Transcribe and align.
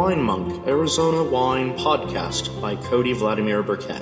Wine 0.00 0.22
Monk 0.22 0.66
Arizona 0.66 1.22
Wine 1.22 1.76
Podcast 1.76 2.58
by 2.58 2.74
Cody 2.74 3.12
Vladimir 3.12 3.62
Burkett. 3.62 4.00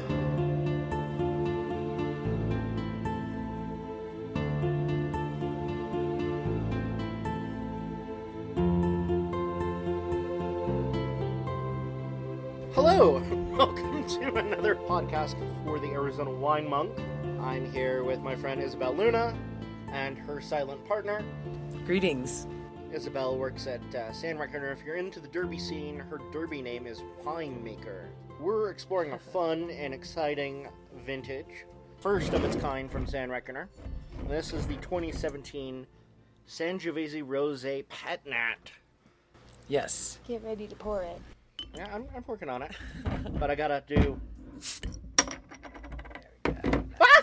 Hello, 12.74 13.18
welcome 13.58 14.06
to 14.06 14.36
another 14.36 14.76
podcast 14.76 15.34
for 15.64 15.80
the 15.80 15.88
Arizona 15.88 16.30
Wine 16.30 16.70
Monk. 16.70 16.92
I'm 17.40 17.72
here 17.72 18.04
with 18.04 18.20
my 18.20 18.36
friend 18.36 18.62
Isobel 18.62 18.96
Luna 18.96 19.36
and 19.90 20.16
her 20.16 20.40
silent 20.40 20.86
partner. 20.86 21.24
Greetings. 21.84 22.46
Isobel 22.98 23.38
works 23.38 23.68
at 23.68 23.94
uh, 23.94 24.12
Sand-Reckoner. 24.12 24.72
If 24.72 24.84
you're 24.84 24.96
into 24.96 25.20
the 25.20 25.28
derby 25.28 25.58
scene, 25.58 26.00
her 26.00 26.18
derby 26.32 26.60
name 26.60 26.84
is 26.84 27.02
Winemaker. 27.22 28.06
We're 28.40 28.70
exploring 28.70 29.12
a 29.12 29.18
fun 29.18 29.70
and 29.70 29.94
exciting 29.94 30.66
vintage, 31.06 31.64
first 32.00 32.32
of 32.32 32.44
its 32.44 32.56
kind 32.56 32.90
from 32.90 33.06
Sand-Reckoner. 33.06 33.68
This 34.28 34.52
is 34.52 34.66
the 34.66 34.74
2017 34.76 35.86
Sangiovese 36.48 37.22
Rosé 37.22 37.88
Pet 37.88 38.26
Nat. 38.26 38.72
Yes. 39.68 40.18
Get 40.26 40.42
ready 40.42 40.66
to 40.66 40.74
pour 40.74 41.02
it. 41.02 41.20
Yeah, 41.76 41.86
I'm, 41.94 42.04
I'm 42.16 42.24
working 42.26 42.48
on 42.48 42.62
it, 42.62 42.72
but 43.38 43.48
I 43.48 43.54
gotta 43.54 43.84
do. 43.86 44.20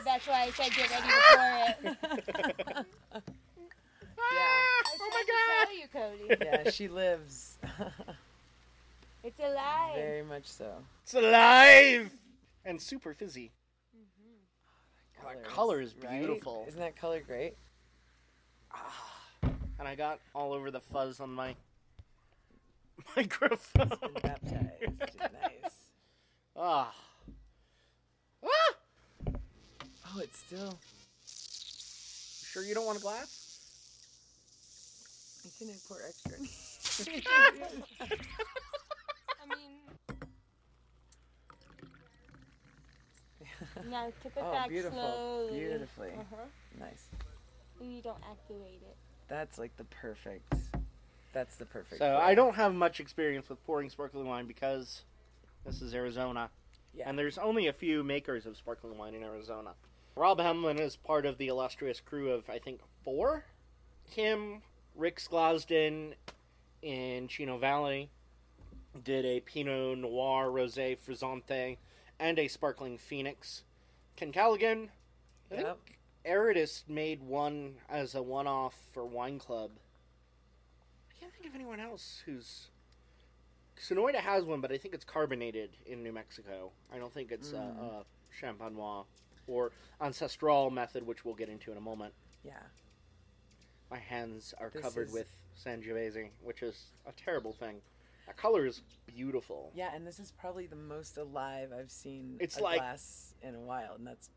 That's 0.05 0.27
why 0.27 0.43
I 0.43 0.51
said 0.51 0.71
get 0.71 0.89
ready 0.89 1.07
to 1.09 1.95
pour 2.13 2.75
it. 3.19 3.25
Yeah. 4.33 4.39
I 4.39 4.83
was 4.91 4.99
trying 5.11 5.25
to 5.25 5.87
tell 5.93 6.09
you, 6.09 6.27
Cody. 6.27 6.41
Yeah, 6.65 6.69
she 6.71 6.87
lives. 6.87 7.57
It's 9.23 9.39
alive. 9.39 9.95
Very 9.95 10.21
much 10.23 10.45
so. 10.45 10.71
It's 11.01 11.15
alive 11.15 12.11
and 12.63 12.79
super 12.79 13.11
fizzy. 13.15 13.51
Oh, 13.97 15.29
that 15.33 15.43
Colors, 15.43 15.47
color 15.55 15.81
is 15.81 15.95
right? 16.03 16.19
beautiful, 16.19 16.63
Isn't 16.67 16.79
that 16.79 16.95
color 16.95 17.21
great? 17.25 17.55
and 19.79 19.87
I 19.87 19.95
got 19.95 20.19
all 20.35 20.53
over 20.53 20.69
the 20.69 20.79
fuzz 20.79 21.19
on 21.19 21.31
my 21.33 21.55
microphone. 23.15 23.89
Been 23.89 24.13
baptized. 24.21 25.09
nice. 25.19 25.73
Ah. 26.55 26.93
Ah! 28.45 28.49
Oh, 29.27 30.19
it's 30.21 30.37
still. 30.37 30.77
Sure 32.45 32.63
you 32.63 32.75
don't 32.75 32.85
want 32.85 32.99
a 32.99 33.01
glass? 33.01 33.44
Can 35.57 35.69
I 35.69 35.73
pour 35.87 35.99
extra? 36.05 36.33
I 39.41 39.55
mean, 39.55 39.71
now 43.89 44.11
tip 44.21 44.35
it 44.35 44.43
oh, 44.43 44.51
back 44.51 44.69
beautiful. 44.69 44.99
slowly. 44.99 45.59
Beautifully. 45.59 46.09
Uh-huh. 46.09 46.45
Nice. 46.79 47.05
And 47.79 47.93
you 47.95 48.01
don't 48.01 48.21
activate 48.29 48.81
it. 48.81 48.97
That's 49.27 49.57
like 49.57 49.75
the 49.77 49.85
perfect. 49.85 50.53
That's 51.33 51.55
the 51.55 51.65
perfect. 51.65 51.99
So 51.99 52.11
pour. 52.11 52.21
I 52.21 52.35
don't 52.35 52.55
have 52.55 52.73
much 52.73 52.99
experience 52.99 53.49
with 53.49 53.63
pouring 53.65 53.89
sparkling 53.89 54.27
wine 54.27 54.45
because 54.47 55.03
this 55.65 55.81
is 55.81 55.93
Arizona, 55.93 56.49
Yeah. 56.93 57.09
and 57.09 57.17
there's 57.17 57.37
only 57.37 57.67
a 57.67 57.73
few 57.73 58.03
makers 58.03 58.45
of 58.45 58.55
sparkling 58.57 58.97
wine 58.97 59.13
in 59.15 59.23
Arizona. 59.23 59.71
Rob 60.15 60.39
Hammelman 60.39 60.79
is 60.79 60.95
part 60.95 61.25
of 61.25 61.37
the 61.37 61.47
illustrious 61.47 61.99
crew 61.99 62.31
of 62.31 62.49
I 62.49 62.59
think 62.59 62.79
four. 63.03 63.45
Him, 64.09 64.61
Rick 64.95 65.17
Sklosden 65.19 66.13
in 66.81 67.27
Chino 67.27 67.57
Valley 67.57 68.09
did 69.03 69.25
a 69.25 69.41
Pinot 69.41 69.97
Noir 69.97 70.47
Rosé 70.47 70.97
Frizzante 70.97 71.77
and 72.19 72.39
a 72.39 72.47
sparkling 72.47 72.97
Phoenix. 72.97 73.63
Kent 74.15 74.33
Callaghan, 74.33 74.89
I 75.51 75.55
Yep. 75.55 75.63
think 75.85 75.99
Aridus 76.25 76.87
made 76.87 77.21
one 77.21 77.75
as 77.89 78.15
a 78.15 78.23
one-off 78.23 78.75
for 78.91 79.05
Wine 79.05 79.37
Club. 79.37 79.71
I 81.11 81.13
can't 81.19 81.33
think 81.33 81.45
of 81.45 81.55
anyone 81.55 81.79
else 81.79 82.23
who's. 82.25 82.69
Sonoita 83.77 84.15
has 84.15 84.45
one, 84.45 84.61
but 84.61 84.71
I 84.71 84.77
think 84.77 84.93
it's 84.93 85.03
carbonated 85.03 85.75
in 85.85 86.01
New 86.01 86.13
Mexico. 86.13 86.71
I 86.93 86.97
don't 86.97 87.13
think 87.13 87.31
it's 87.31 87.51
uh, 87.51 87.57
Mm. 87.57 87.99
uh, 87.99 88.03
Champenois 88.39 89.05
or 89.47 89.71
Ancestral 89.99 90.69
method, 90.71 91.05
which 91.05 91.25
we'll 91.25 91.35
get 91.35 91.49
into 91.49 91.71
in 91.71 91.77
a 91.77 91.81
moment. 91.81 92.13
Yeah. 92.43 92.63
My 93.91 93.99
hands 93.99 94.53
are 94.59 94.69
This 94.69 94.81
covered 94.81 95.07
is- 95.07 95.13
with 95.13 95.29
Sangiovese, 95.63 96.29
which 96.41 96.61
is 96.63 96.85
a 97.05 97.11
terrible 97.13 97.53
thing. 97.53 97.81
That 98.27 98.37
color 98.37 98.65
is 98.65 98.81
beautiful. 99.05 99.71
Yeah, 99.75 99.93
and 99.93 100.05
this 100.07 100.19
is 100.19 100.31
probably 100.31 100.65
the 100.65 100.75
most 100.75 101.17
alive 101.17 101.71
I've 101.71 101.91
seen 101.91 102.37
It's 102.39 102.57
a 102.57 102.63
like- 102.63 102.79
glass 102.79 103.35
in 103.41 103.53
a 103.55 103.59
while, 103.61 103.93
and 103.95 104.05
that's. 104.07 104.29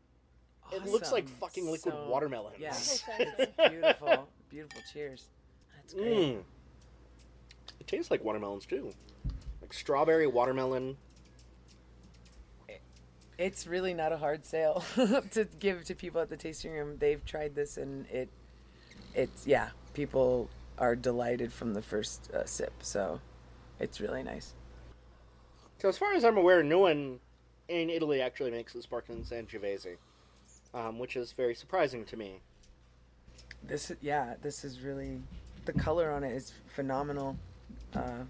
awesome. 0.63 0.83
It 0.83 0.89
looks 0.91 1.11
like 1.11 1.27
fucking 1.27 1.65
liquid 1.69 1.95
So- 1.95 2.07
watermelon. 2.09 2.53
Yeah, 2.59 2.69
it's 2.77 3.03
beautiful. 3.69 4.29
Beautiful. 4.49 4.81
Cheers. 4.93 5.25
That's 5.75 5.93
great. 5.95 6.13
Mm. 6.37 6.43
It 7.79 7.87
tastes 7.87 8.11
like 8.11 8.23
watermelons 8.23 8.65
too, 8.67 8.93
like 9.61 9.73
strawberry 9.73 10.27
watermelon. 10.27 10.97
It's 13.37 13.65
really 13.65 13.93
not 13.93 14.11
a 14.11 14.17
hard 14.17 14.45
sale 14.45 14.83
to 15.31 15.47
give 15.59 15.85
to 15.85 15.95
people 15.95 16.19
at 16.19 16.29
the 16.29 16.35
tasting 16.35 16.73
room. 16.73 16.97
They've 16.99 17.23
tried 17.23 17.55
this 17.55 17.77
and 17.77 18.05
it, 18.07 18.29
it's 19.15 19.45
yeah. 19.47 19.69
People 19.93 20.49
are 20.77 20.95
delighted 20.95 21.51
from 21.51 21.73
the 21.73 21.81
first 21.81 22.31
uh, 22.33 22.45
sip, 22.45 22.73
so 22.81 23.19
it's 23.79 23.99
really 23.99 24.23
nice. 24.23 24.53
So 25.79 25.89
as 25.89 25.97
far 25.97 26.13
as 26.13 26.23
I'm 26.23 26.37
aware, 26.37 26.61
no 26.63 26.79
one 26.79 27.19
in 27.67 27.89
Italy 27.89 28.21
actually 28.21 28.51
makes 28.51 28.73
the 28.73 28.81
sparkling 28.81 29.23
Sangiovese, 29.23 29.97
um, 30.73 30.99
which 30.99 31.15
is 31.15 31.31
very 31.31 31.55
surprising 31.55 32.05
to 32.05 32.17
me. 32.17 32.39
This 33.63 33.91
yeah, 34.01 34.35
this 34.41 34.63
is 34.63 34.81
really 34.81 35.21
the 35.65 35.73
color 35.73 36.11
on 36.11 36.23
it 36.23 36.31
is 36.33 36.53
phenomenal. 36.75 37.35
Uh, 37.93 38.23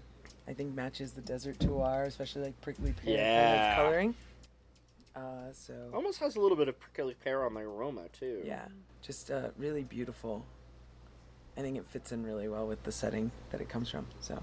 I 0.48 0.52
think 0.52 0.74
matches 0.74 1.12
the 1.12 1.20
desert 1.20 1.58
terroir, 1.58 2.06
especially 2.06 2.42
like 2.42 2.60
prickly 2.60 2.92
pear 2.92 3.16
kind 3.16 3.18
Yeah. 3.18 3.70
of 3.70 3.76
coloring. 3.76 4.14
Uh, 5.14 5.52
so 5.52 5.74
Almost 5.92 6.18
has 6.20 6.36
a 6.36 6.40
little 6.40 6.56
bit 6.56 6.68
of 6.68 6.78
prickly 6.80 7.14
pear 7.22 7.44
on 7.44 7.54
the 7.54 7.60
aroma 7.60 8.02
too. 8.12 8.42
yeah, 8.44 8.66
just 9.02 9.30
uh, 9.30 9.48
really 9.58 9.82
beautiful. 9.82 10.44
I 11.60 11.62
think 11.62 11.76
it 11.76 11.84
fits 11.86 12.10
in 12.10 12.24
really 12.24 12.48
well 12.48 12.66
with 12.66 12.82
the 12.84 12.92
setting 12.92 13.30
that 13.50 13.60
it 13.60 13.68
comes 13.68 13.90
from. 13.90 14.06
So. 14.20 14.42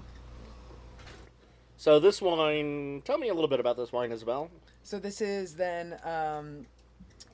So 1.76 1.98
this 1.98 2.22
wine, 2.22 3.02
tell 3.04 3.18
me 3.18 3.28
a 3.28 3.34
little 3.34 3.48
bit 3.48 3.58
about 3.58 3.76
this 3.76 3.92
wine, 3.92 4.10
Isobel. 4.10 4.48
So 4.84 5.00
this 5.00 5.20
is 5.20 5.56
then 5.56 5.98
um, 6.04 6.64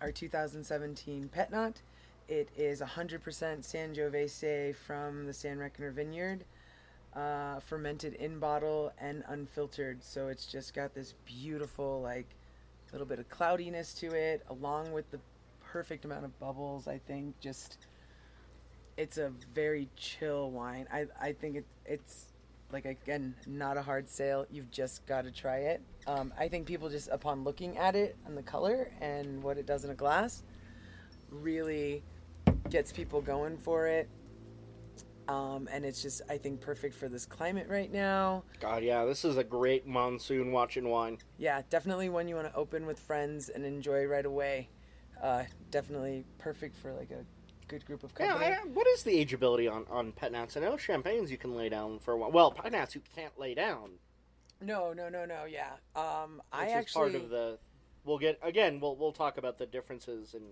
our 0.00 0.10
2017 0.10 1.28
Pet 1.28 1.50
Nat. 1.50 1.82
It 2.28 2.48
is 2.56 2.80
100% 2.80 3.20
Sangiovese 3.20 4.74
from 4.74 5.26
the 5.26 5.34
Sand-Reckoner 5.34 5.90
Vineyard, 5.90 6.44
uh, 7.14 7.60
fermented 7.60 8.14
in 8.14 8.38
bottle 8.38 8.90
and 8.98 9.22
unfiltered. 9.28 10.02
So 10.02 10.28
it's 10.28 10.46
just 10.46 10.72
got 10.72 10.94
this 10.94 11.12
beautiful, 11.26 12.00
like, 12.00 12.28
little 12.90 13.06
bit 13.06 13.18
of 13.18 13.28
cloudiness 13.28 13.92
to 13.94 14.06
it, 14.06 14.46
along 14.48 14.92
with 14.92 15.10
the 15.10 15.20
perfect 15.62 16.06
amount 16.06 16.24
of 16.24 16.40
bubbles. 16.40 16.88
I 16.88 16.96
think 17.06 17.38
just 17.38 17.76
it's 18.96 19.18
a 19.18 19.32
very 19.54 19.88
chill 19.96 20.50
wine. 20.50 20.86
I 20.92 21.06
I 21.20 21.32
think 21.32 21.56
it 21.56 21.66
it's 21.84 22.26
like 22.72 22.84
again 22.84 23.34
not 23.46 23.76
a 23.76 23.82
hard 23.82 24.08
sale. 24.08 24.46
You've 24.50 24.70
just 24.70 25.06
got 25.06 25.22
to 25.24 25.30
try 25.30 25.58
it. 25.58 25.82
Um, 26.06 26.34
i 26.38 26.48
think 26.48 26.66
people 26.66 26.90
just 26.90 27.08
upon 27.08 27.44
looking 27.44 27.78
at 27.78 27.96
it 27.96 28.14
and 28.26 28.36
the 28.36 28.42
color 28.42 28.90
and 29.00 29.42
what 29.42 29.56
it 29.56 29.64
does 29.64 29.84
in 29.84 29.90
a 29.90 29.94
glass 29.94 30.42
really 31.30 32.02
gets 32.68 32.92
people 32.92 33.22
going 33.22 33.56
for 33.56 33.86
it. 33.86 34.08
Um, 35.28 35.66
and 35.72 35.86
it's 35.86 36.02
just 36.02 36.20
i 36.28 36.36
think 36.36 36.60
perfect 36.60 36.94
for 36.94 37.08
this 37.08 37.24
climate 37.24 37.66
right 37.70 37.90
now. 37.90 38.44
God, 38.60 38.82
yeah, 38.82 39.06
this 39.06 39.24
is 39.24 39.38
a 39.38 39.44
great 39.44 39.86
monsoon 39.86 40.52
watching 40.52 40.88
wine. 40.88 41.18
yeah 41.38 41.62
definitely 41.70 42.08
one 42.10 42.28
you 42.28 42.34
want 42.34 42.48
to 42.48 42.54
open 42.54 42.84
with 42.86 42.98
friends 42.98 43.48
and 43.48 43.64
enjoy 43.64 44.04
right 44.04 44.26
away. 44.26 44.68
Uh, 45.22 45.44
definitely 45.70 46.24
perfect 46.38 46.76
for 46.76 46.92
like 46.92 47.10
a 47.10 47.24
good 47.68 47.84
group 47.86 48.02
of 48.04 48.12
Yeah, 48.18 48.34
I, 48.34 48.68
what 48.68 48.86
is 48.88 49.02
the 49.02 49.24
ageability 49.24 49.70
on 49.70 49.84
on 49.90 50.12
pet 50.12 50.32
nats? 50.32 50.56
I 50.56 50.60
know 50.60 50.76
champagnes 50.76 51.30
you 51.30 51.38
can 51.38 51.54
lay 51.54 51.68
down 51.68 51.98
for 51.98 52.12
a 52.12 52.16
while. 52.16 52.30
Well, 52.30 52.50
pet 52.50 52.72
nats 52.72 52.94
you 52.94 53.02
can't 53.14 53.38
lay 53.38 53.54
down. 53.54 53.90
no 54.60 54.92
no 54.92 55.08
no 55.08 55.24
no 55.24 55.44
yeah 55.44 55.72
um, 55.96 56.36
Which 56.36 56.44
i 56.52 56.66
is 56.66 56.72
actually 56.72 57.12
part 57.12 57.22
of 57.22 57.30
the. 57.30 57.58
We'll 58.04 58.18
get 58.18 58.38
again. 58.42 58.80
We'll 58.80 58.96
we'll 58.96 59.12
talk 59.12 59.38
about 59.38 59.58
the 59.58 59.66
differences 59.66 60.34
and 60.34 60.44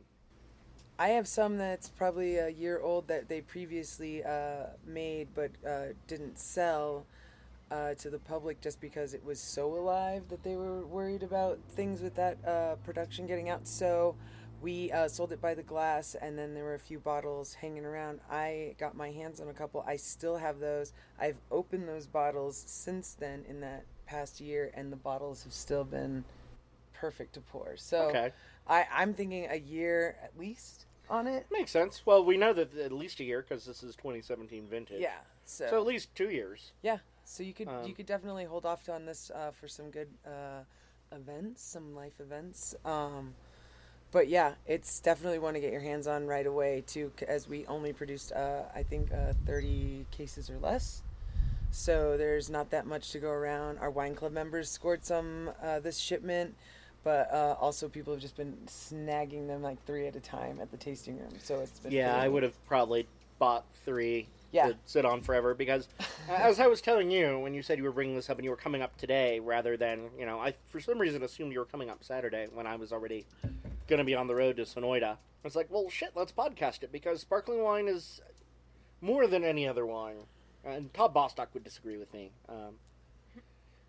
I 0.98 1.08
have 1.08 1.26
some 1.26 1.58
that's 1.58 1.88
probably 1.88 2.36
a 2.36 2.48
year 2.48 2.80
old 2.80 3.08
that 3.08 3.28
they 3.28 3.40
previously 3.40 4.22
uh, 4.22 4.66
made 4.86 5.28
but 5.34 5.50
uh, 5.66 5.94
didn't 6.06 6.38
sell 6.38 7.06
uh, 7.70 7.94
to 7.94 8.10
the 8.10 8.18
public 8.18 8.60
just 8.60 8.80
because 8.80 9.14
it 9.14 9.24
was 9.24 9.40
so 9.40 9.74
alive 9.74 10.24
that 10.28 10.42
they 10.42 10.56
were 10.56 10.84
worried 10.86 11.22
about 11.22 11.58
things 11.70 12.02
with 12.02 12.14
that 12.14 12.36
uh, 12.46 12.76
production 12.84 13.26
getting 13.26 13.48
out. 13.48 13.66
So 13.66 14.14
We 14.62 14.92
uh, 14.92 15.08
sold 15.08 15.32
it 15.32 15.40
by 15.40 15.54
the 15.54 15.62
glass, 15.64 16.14
and 16.14 16.38
then 16.38 16.54
there 16.54 16.62
were 16.62 16.74
a 16.74 16.78
few 16.78 17.00
bottles 17.00 17.54
hanging 17.54 17.84
around. 17.84 18.20
I 18.30 18.76
got 18.78 18.96
my 18.96 19.10
hands 19.10 19.40
on 19.40 19.48
a 19.48 19.52
couple. 19.52 19.82
I 19.86 19.96
still 19.96 20.36
have 20.36 20.60
those. 20.60 20.92
I've 21.18 21.38
opened 21.50 21.88
those 21.88 22.06
bottles 22.06 22.62
since 22.64 23.14
then 23.14 23.44
in 23.48 23.60
that 23.60 23.84
past 24.06 24.40
year, 24.40 24.70
and 24.74 24.92
the 24.92 24.96
bottles 24.96 25.42
have 25.42 25.52
still 25.52 25.82
been 25.84 26.24
perfect 26.94 27.32
to 27.34 27.40
pour. 27.40 27.76
So 27.76 28.02
Okay. 28.02 28.30
I, 28.68 28.86
I'm 28.92 29.12
thinking 29.14 29.48
a 29.50 29.56
year 29.58 30.16
at 30.22 30.38
least 30.38 30.86
on 31.10 31.26
it. 31.26 31.46
Makes 31.50 31.72
sense. 31.72 32.02
Well, 32.06 32.24
we 32.24 32.36
know 32.36 32.52
that 32.52 32.76
at 32.76 32.92
least 32.92 33.18
a 33.18 33.24
year 33.24 33.42
because 33.46 33.64
this 33.66 33.82
is 33.82 33.96
2017 33.96 34.68
vintage. 34.68 35.00
Yeah. 35.00 35.18
So, 35.44 35.66
So 35.68 35.80
at 35.80 35.86
least 35.86 36.14
two 36.14 36.30
years. 36.30 36.70
yeah. 36.82 36.98
So 37.24 37.42
you 37.42 37.52
could 37.54 37.66
Um, 37.68 37.84
you 37.84 37.94
could 37.94 38.06
definitely 38.06 38.44
hold 38.44 38.64
off 38.64 38.88
on 38.88 39.06
this 39.06 39.30
uh, 39.34 39.50
for 39.50 39.66
some 39.66 39.90
good 39.90 40.08
uh, 40.24 40.62
events, 41.10 41.62
some 41.62 41.94
life 41.96 42.20
events. 42.20 42.76
Um, 42.84 43.34
but 44.12 44.28
yeah, 44.28 44.52
it's 44.66 45.00
definitely 45.00 45.38
one 45.38 45.54
to 45.54 45.60
get 45.60 45.72
your 45.72 45.80
hands 45.80 46.06
on 46.06 46.26
right 46.26 46.46
away 46.46 46.84
too, 46.86 47.10
as 47.26 47.48
we 47.48 47.66
only 47.66 47.92
produced 47.92 48.32
uh, 48.32 48.62
I 48.74 48.82
think 48.82 49.12
uh, 49.12 49.32
30 49.46 50.06
cases 50.10 50.50
or 50.50 50.58
less. 50.58 51.02
So 51.70 52.18
there's 52.18 52.50
not 52.50 52.70
that 52.70 52.86
much 52.86 53.10
to 53.12 53.18
go 53.18 53.30
around. 53.30 53.78
Our 53.78 53.90
wine 53.90 54.14
club 54.14 54.32
members 54.32 54.68
scored 54.68 55.04
some 55.04 55.50
uh, 55.62 55.80
this 55.80 55.98
shipment, 55.98 56.54
but 57.02 57.32
uh, 57.32 57.56
also 57.58 57.88
people 57.88 58.12
have 58.12 58.20
just 58.20 58.36
been 58.36 58.54
snagging 58.66 59.46
them 59.48 59.62
like 59.62 59.82
three 59.86 60.06
at 60.06 60.14
a 60.14 60.20
time 60.20 60.60
at 60.60 60.70
the 60.70 60.76
tasting 60.76 61.18
room. 61.18 61.32
So 61.42 61.60
it's 61.60 61.80
been 61.80 61.92
Yeah, 61.92 62.12
pretty 62.12 62.26
I 62.26 62.28
would 62.28 62.42
have 62.42 62.66
probably 62.66 63.06
bought 63.38 63.64
three 63.86 64.26
Yeah. 64.52 64.68
to 64.68 64.76
sit 64.84 65.06
on 65.06 65.22
forever 65.22 65.54
because, 65.54 65.88
as 66.28 66.60
I 66.60 66.66
was 66.66 66.82
telling 66.82 67.10
you 67.10 67.38
when 67.38 67.54
you 67.54 67.62
said 67.62 67.78
you 67.78 67.84
were 67.84 67.90
bringing 67.90 68.16
this 68.16 68.28
up 68.28 68.36
and 68.36 68.44
you 68.44 68.50
were 68.50 68.56
coming 68.56 68.82
up 68.82 68.94
today 68.98 69.40
rather 69.40 69.78
than 69.78 70.10
you 70.18 70.26
know 70.26 70.38
I 70.38 70.52
for 70.68 70.78
some 70.78 70.98
reason 70.98 71.22
assumed 71.22 71.52
you 71.54 71.58
were 71.58 71.64
coming 71.64 71.88
up 71.88 72.04
Saturday 72.04 72.48
when 72.52 72.66
I 72.66 72.76
was 72.76 72.92
already 72.92 73.24
going 73.92 73.98
to 73.98 74.04
be 74.04 74.14
on 74.14 74.26
the 74.26 74.34
road 74.34 74.56
to 74.56 74.62
Sonoita. 74.62 75.12
I 75.12 75.44
was 75.44 75.54
like, 75.54 75.66
well, 75.70 75.90
shit, 75.90 76.12
let's 76.14 76.32
podcast 76.32 76.82
it 76.82 76.90
because 76.90 77.20
sparkling 77.20 77.62
wine 77.62 77.88
is 77.88 78.22
more 79.02 79.26
than 79.26 79.44
any 79.44 79.68
other 79.68 79.84
wine. 79.84 80.26
And 80.64 80.94
Todd 80.94 81.12
Bostock 81.12 81.52
would 81.52 81.64
disagree 81.64 81.98
with 81.98 82.10
me. 82.14 82.30
Um, 82.48 82.76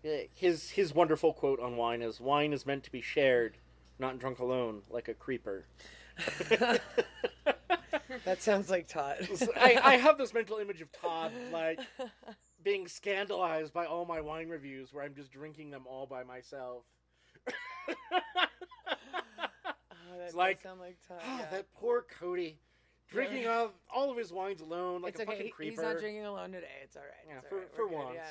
eh, 0.04 0.24
his 0.34 0.70
his 0.70 0.94
wonderful 0.94 1.32
quote 1.32 1.60
on 1.60 1.76
wine 1.76 2.02
is 2.02 2.20
wine 2.20 2.52
is 2.52 2.66
meant 2.66 2.82
to 2.84 2.92
be 2.92 3.00
shared, 3.00 3.56
not 3.98 4.18
drunk 4.18 4.40
alone 4.40 4.82
like 4.90 5.08
a 5.08 5.14
creeper. 5.14 5.64
That 8.24 8.42
sounds 8.42 8.70
like 8.70 8.88
Todd. 8.88 9.28
I, 9.56 9.78
I 9.82 9.96
have 9.96 10.18
this 10.18 10.32
mental 10.32 10.58
image 10.58 10.80
of 10.80 10.90
Todd 10.92 11.32
like 11.52 11.78
being 12.62 12.88
scandalized 12.88 13.72
by 13.72 13.86
all 13.86 14.04
my 14.04 14.20
wine 14.20 14.48
reviews 14.48 14.92
where 14.92 15.04
I'm 15.04 15.14
just 15.14 15.32
drinking 15.32 15.70
them 15.70 15.84
all 15.86 16.06
by 16.06 16.24
myself. 16.24 16.84
Oh, 20.14 20.18
that 20.18 20.34
like, 20.34 20.60
sound 20.62 20.80
like. 20.80 20.96
Ah, 21.10 21.38
yeah. 21.38 21.46
That 21.50 21.66
poor 21.74 22.04
Cody 22.20 22.58
drinking 23.08 23.46
all, 23.46 23.70
all 23.94 24.10
of 24.10 24.16
his 24.16 24.32
wines 24.32 24.60
alone 24.60 25.02
like 25.02 25.12
it's 25.12 25.20
a 25.20 25.22
okay. 25.24 25.36
fucking 25.36 25.52
creeper. 25.52 25.70
He's 25.70 25.80
not 25.80 25.98
drinking 25.98 26.24
alone 26.26 26.52
today. 26.52 26.66
It's 26.82 26.96
all 26.96 27.02
right. 27.02 27.12
Yeah, 27.28 27.38
It's 27.38 27.48
for, 27.48 27.56
right. 27.58 27.74
for 27.74 27.86
once. 27.88 28.14
yeah. 28.14 28.22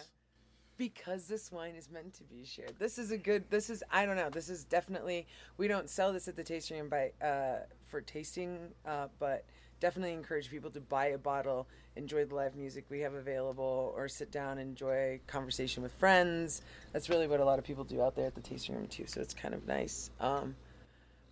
Because 0.75 1.27
this 1.27 1.51
wine 1.51 1.75
is 1.75 1.89
meant 1.91 2.15
to 2.15 2.23
be 2.23 2.43
shared. 2.43 2.73
This 2.79 2.97
is 2.97 3.11
a 3.11 3.17
good. 3.17 3.43
This 3.51 3.69
is 3.69 3.83
I 3.91 4.05
don't 4.07 4.15
know. 4.15 4.29
This 4.31 4.49
is 4.49 4.63
definitely. 4.65 5.27
We 5.57 5.67
don't 5.67 5.87
sell 5.87 6.11
this 6.11 6.27
at 6.27 6.35
the 6.35 6.43
tasting 6.43 6.79
room 6.79 6.89
by 6.89 7.11
uh, 7.25 7.59
for 7.83 8.01
tasting, 8.01 8.57
uh, 8.85 9.07
but 9.19 9.45
definitely 9.79 10.13
encourage 10.13 10.49
people 10.49 10.71
to 10.71 10.79
buy 10.81 11.07
a 11.07 11.17
bottle, 11.17 11.67
enjoy 11.95 12.25
the 12.25 12.33
live 12.33 12.55
music 12.55 12.85
we 12.89 13.01
have 13.01 13.13
available, 13.13 13.93
or 13.95 14.07
sit 14.07 14.31
down 14.31 14.57
and 14.57 14.69
enjoy 14.69 15.19
conversation 15.27 15.83
with 15.83 15.91
friends. 15.91 16.63
That's 16.91 17.07
really 17.07 17.27
what 17.27 17.39
a 17.39 17.45
lot 17.45 17.59
of 17.59 17.65
people 17.65 17.83
do 17.83 18.01
out 18.01 18.15
there 18.15 18.25
at 18.25 18.33
the 18.33 18.41
tasting 18.41 18.73
room 18.75 18.87
too. 18.87 19.05
So 19.05 19.21
it's 19.21 19.33
kind 19.33 19.53
of 19.53 19.67
nice. 19.67 20.09
Um, 20.19 20.55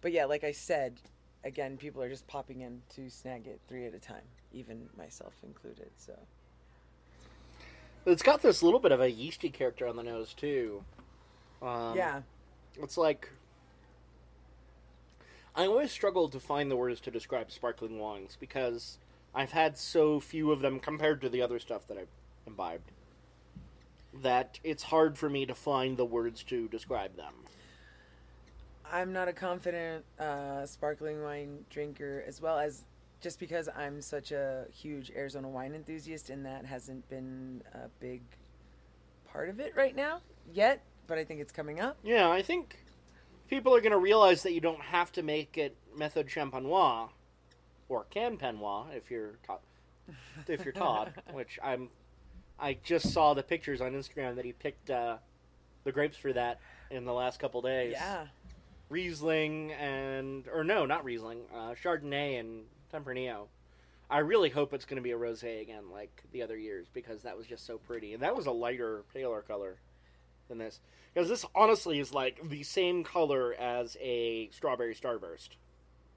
but 0.01 0.12
yeah, 0.12 0.25
like 0.25 0.44
I 0.44 0.51
said, 0.51 1.00
again, 1.44 1.77
people 1.77 2.01
are 2.01 2.09
just 2.09 2.27
popping 2.27 2.62
in 2.62 2.81
to 2.95 3.09
snag 3.09 3.48
it 3.48 3.59
three 3.68 3.86
at 3.86 3.94
a 3.94 4.00
time, 4.00 4.24
even 4.53 4.89
myself 4.98 5.33
included. 5.44 5.89
So 5.98 6.13
It's 8.06 8.24
got 8.24 8.42
this 8.42 8.62
little 8.63 8.80
bit 8.80 8.92
of 8.92 9.01
a 9.01 9.09
yeasty 9.09 9.50
character 9.50 9.88
on 9.88 9.95
the 9.95 10.03
nose 10.03 10.33
too. 10.33 10.83
Um, 11.62 11.95
yeah, 11.95 12.21
It's 12.81 12.98
like 12.98 13.30
I 15.56 15.65
always 15.65 15.92
struggle 15.92 16.30
to 16.30 16.39
find 16.39 16.71
the 16.71 16.77
words 16.77 17.01
to 17.01 17.12
describe 17.12 17.51
sparkling 17.51 18.00
wines 18.00 18.38
because 18.39 18.98
I've 19.36 19.51
had 19.51 19.77
so 19.77 20.19
few 20.19 20.51
of 20.51 20.62
them 20.62 20.80
compared 20.80 21.21
to 21.21 21.30
the 21.30 21.42
other 21.42 21.59
stuff 21.59 21.88
that 21.88 21.98
I've 21.98 22.07
imbibed 22.48 22.92
that 24.21 24.59
it's 24.63 24.83
hard 24.83 25.18
for 25.18 25.30
me 25.30 25.45
to 25.45 25.56
find 25.56 25.98
the 25.98 26.06
words 26.06 26.44
to 26.44 26.68
describe 26.68 27.15
them. 27.15 27.33
I'm 28.91 29.13
not 29.13 29.27
a 29.27 29.33
confident 29.33 30.03
uh, 30.19 30.65
sparkling 30.65 31.23
wine 31.23 31.59
drinker, 31.69 32.23
as 32.27 32.41
well 32.41 32.59
as 32.59 32.83
just 33.21 33.39
because 33.39 33.69
I'm 33.75 34.01
such 34.01 34.31
a 34.31 34.65
huge 34.71 35.11
Arizona 35.15 35.47
wine 35.47 35.73
enthusiast, 35.73 36.29
and 36.29 36.45
that 36.45 36.65
hasn't 36.65 37.07
been 37.09 37.61
a 37.73 37.88
big 37.99 38.21
part 39.31 39.47
of 39.49 39.59
it 39.59 39.73
right 39.75 39.95
now 39.95 40.21
yet. 40.51 40.83
But 41.07 41.17
I 41.17 41.23
think 41.23 41.39
it's 41.39 41.51
coming 41.51 41.79
up. 41.79 41.97
Yeah, 42.03 42.29
I 42.29 42.41
think 42.41 42.83
people 43.49 43.73
are 43.75 43.79
going 43.81 43.91
to 43.91 43.97
realize 43.97 44.43
that 44.43 44.53
you 44.53 44.61
don't 44.61 44.81
have 44.81 45.11
to 45.13 45.23
make 45.23 45.57
it 45.57 45.75
method 45.95 46.27
champenois 46.27 47.09
or 47.89 48.05
campenois 48.13 48.93
if 48.95 49.09
you're 49.09 49.35
Todd, 49.45 49.59
if 50.47 50.65
you're 50.65 50.73
Todd, 50.73 51.13
which 51.31 51.59
I'm. 51.63 51.89
I 52.59 52.77
just 52.83 53.11
saw 53.11 53.33
the 53.33 53.41
pictures 53.41 53.81
on 53.81 53.93
Instagram 53.93 54.35
that 54.35 54.45
he 54.45 54.53
picked 54.53 54.91
uh, 54.91 55.17
the 55.83 55.91
grapes 55.91 56.17
for 56.17 56.31
that 56.33 56.59
in 56.91 57.05
the 57.05 57.13
last 57.13 57.39
couple 57.39 57.61
days. 57.61 57.93
Yeah, 57.93 58.27
Riesling 58.91 59.71
and 59.71 60.47
or 60.53 60.63
no, 60.63 60.85
not 60.85 61.03
Riesling, 61.05 61.39
uh, 61.55 61.73
Chardonnay 61.81 62.39
and 62.39 62.63
Tempranillo. 62.93 63.47
I 64.09 64.19
really 64.19 64.49
hope 64.49 64.73
it's 64.73 64.83
going 64.83 64.97
to 64.97 65.01
be 65.01 65.11
a 65.11 65.17
rosé 65.17 65.61
again, 65.61 65.89
like 65.91 66.21
the 66.33 66.43
other 66.43 66.57
years, 66.57 66.88
because 66.93 67.21
that 67.23 67.38
was 67.38 67.47
just 67.47 67.65
so 67.65 67.77
pretty, 67.77 68.13
and 68.13 68.21
that 68.23 68.35
was 68.35 68.45
a 68.45 68.51
lighter, 68.51 69.03
paler 69.13 69.41
color 69.41 69.77
than 70.49 70.57
this. 70.57 70.81
Because 71.13 71.29
this 71.29 71.45
honestly 71.55 71.99
is 71.99 72.13
like 72.13 72.41
the 72.49 72.63
same 72.63 73.03
color 73.05 73.53
as 73.57 73.95
a 74.01 74.49
strawberry 74.51 74.93
starburst. 74.95 75.49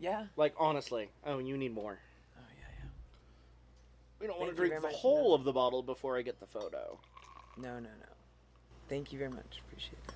yeah. 0.00 0.26
Like 0.36 0.54
honestly, 0.58 1.10
oh, 1.24 1.38
you 1.38 1.56
need 1.56 1.72
more. 1.72 1.98
Oh 2.36 2.40
yeah, 2.58 2.66
yeah. 2.81 2.88
We 4.20 4.26
don't 4.26 4.38
want 4.40 4.50
to 4.50 4.56
drink 4.56 4.74
the 4.74 4.81
much. 4.81 4.94
whole 4.94 5.28
No. 5.31 5.34
of 5.34 5.44
the 5.44 5.52
bottle 5.52 5.82
before 5.84 6.16
I 6.19 6.22
get 6.22 6.40
the 6.40 6.46
photo. 6.46 6.98
No, 7.56 7.74
no, 7.74 7.81
no. 7.88 8.12
Thank 8.88 9.12
you 9.12 9.19
very 9.20 9.31
much. 9.31 9.60
Appreciate 9.69 9.98
it. 10.08 10.14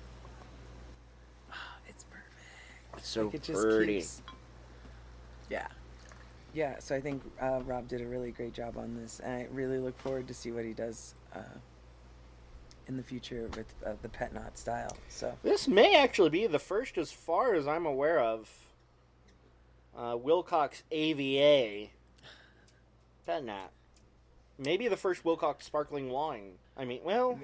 Ah, 1.51 1.77
it's 1.87 2.03
perfect. 2.03 2.27
It's 2.81 2.87
so 3.03 3.25
Like, 3.25 3.35
it 3.35 3.43
just 3.43 3.61
pretty. 3.61 3.95
keeps- 3.99 4.21
Yeah. 5.49 5.67
Yeah, 6.53 6.79
so 6.79 6.95
I 6.95 7.01
think 7.01 7.21
uh, 7.39 7.61
Rob 7.65 7.87
did 7.87 8.01
a 8.01 8.07
really 8.07 8.31
great 8.31 8.53
job 8.53 8.75
on 8.77 8.95
this, 8.95 9.19
and 9.19 9.33
I 9.33 9.47
really 9.51 9.77
look 9.77 9.97
forward 9.99 10.27
to 10.29 10.33
see 10.33 10.51
what 10.51 10.65
he 10.65 10.73
does 10.73 11.13
uh, 11.35 11.39
in 12.87 12.97
the 12.97 13.03
future 13.03 13.47
with 13.55 13.71
uh, 13.85 13.93
the 14.01 14.09
pet 14.09 14.33
nat 14.33 14.57
style. 14.57 14.97
So 15.09 15.37
This 15.43 15.67
may 15.67 15.95
actually 15.95 16.29
be 16.31 16.47
the 16.47 16.57
first, 16.59 16.97
as 16.97 17.11
far 17.11 17.53
as 17.53 17.67
I'm 17.67 17.85
aware 17.85 18.19
of, 18.19 18.49
uh, 19.95 20.15
Willcox 20.15 20.81
AVA 20.91 21.89
pet 23.27 23.43
nat. 23.43 23.69
Maybe 24.57 24.87
the 24.87 24.97
first 24.97 25.23
Willcox 25.23 25.61
sparkling 25.63 26.09
wine. 26.09 26.53
I 26.75 26.83
mean, 26.83 27.01
well, 27.03 27.39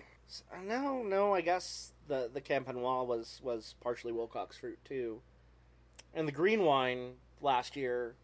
no, 0.63 1.03
no. 1.03 1.33
I 1.35 1.41
guess 1.41 1.91
the 2.07 2.29
the 2.33 2.41
Campanois 2.41 3.03
was 3.03 3.39
was 3.43 3.75
partially 3.81 4.11
Willcox 4.11 4.59
fruit 4.59 4.79
too, 4.83 5.21
and 6.15 6.27
the 6.27 6.31
green 6.31 6.63
wine 6.63 7.11
last 7.41 7.75
year 7.75 8.15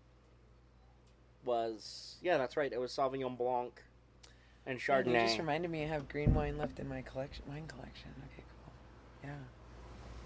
was 1.45 2.15
yeah, 2.21 2.37
that's 2.37 2.55
right. 2.57 2.71
It 2.71 2.79
was 2.79 2.91
Sauvignon 2.91 3.37
Blanc 3.37 3.81
and 4.65 4.79
Yeah, 4.87 4.99
you 4.99 5.03
Chardonnay. 5.05 5.25
just 5.27 5.39
reminded 5.39 5.71
me 5.71 5.83
I 5.83 5.87
have 5.87 6.07
green 6.07 6.33
wine 6.33 6.57
left 6.57 6.79
in 6.79 6.87
my 6.87 7.01
collection, 7.01 7.43
wine 7.47 7.67
collection. 7.67 8.09
Okay, 8.33 8.43
cool. 8.63 8.73
Yeah, 9.23 9.35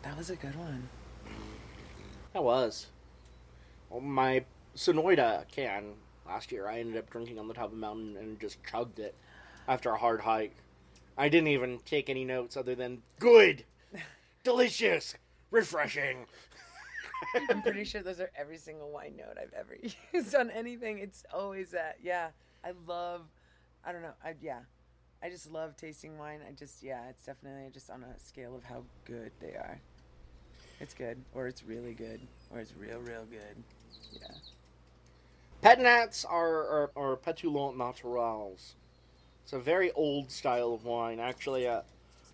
that 0.03 0.17
was 0.17 0.29
a 0.29 0.36
good 0.36 0.55
one. 0.55 0.89
That 2.34 2.43
was. 2.43 2.88
Well, 3.89 4.01
my 4.01 4.43
Sonoita 4.75 5.48
can 5.50 5.93
last 6.27 6.51
year, 6.51 6.67
I 6.67 6.79
ended 6.79 6.98
up 6.98 7.10
drinking 7.10 7.39
on 7.39 7.48
the 7.48 7.53
top 7.53 7.65
of 7.65 7.72
the 7.72 7.77
mountain 7.77 8.17
and 8.17 8.39
just 8.39 8.57
chugged 8.69 9.00
it 9.00 9.15
after 9.67 9.91
a 9.91 9.98
hard 9.98 10.22
hike. 10.22 10.55
I 11.17 11.29
didn't 11.29 11.48
even 11.48 11.79
take 11.86 12.10
any 12.10 12.25
notes 12.25 12.57
other 12.57 12.75
than 12.75 13.03
good, 13.19 13.63
delicious, 14.43 15.15
refreshing. 15.50 16.25
I'm 17.50 17.62
pretty 17.62 17.84
sure 17.84 18.01
those 18.01 18.20
are 18.20 18.32
every 18.36 18.58
single 18.58 18.89
wine 18.89 19.15
note 19.17 19.38
I've 19.41 19.53
ever 19.53 19.77
used 20.13 20.36
on 20.36 20.50
anything. 20.51 21.00
It's 21.00 21.24
always 21.34 21.72
that. 21.72 21.98
Yeah, 22.03 22.29
I 22.63 22.72
love. 22.88 23.22
I 23.86 23.91
don't 23.91 24.01
know. 24.01 24.13
I 24.24 24.36
yeah, 24.41 24.60
I 25.22 25.29
just 25.29 25.51
love 25.51 25.75
tasting 25.77 26.17
wine. 26.17 26.39
I 26.48 26.51
just 26.51 26.84
yeah, 26.84 27.10
it's 27.10 27.25
definitely 27.25 27.70
just 27.74 27.89
on 27.89 28.03
a 28.03 28.20
scale 28.20 28.55
of 28.55 28.63
how 28.63 28.84
good 29.05 29.32
they 29.39 29.55
are. 29.55 29.79
It's 30.79 30.94
good, 30.94 31.17
or 31.34 31.48
it's 31.48 31.63
really 31.63 31.94
good, 31.94 32.20
or 32.51 32.60
it's 32.60 32.74
real, 32.77 33.00
real 33.00 33.25
good. 33.25 33.63
Yeah. 34.13 34.27
Petnats 35.63 36.25
are, 36.29 36.60
are, 36.60 36.91
are 36.96 37.15
Pétillant 37.15 37.77
Naturals. 37.77 38.75
It's 39.44 39.53
a 39.53 39.60
very 39.60 39.91
old 39.94 40.32
style 40.32 40.74
of 40.74 40.86
wine. 40.86 41.20
Actually, 41.20 41.67
uh, 41.67 41.82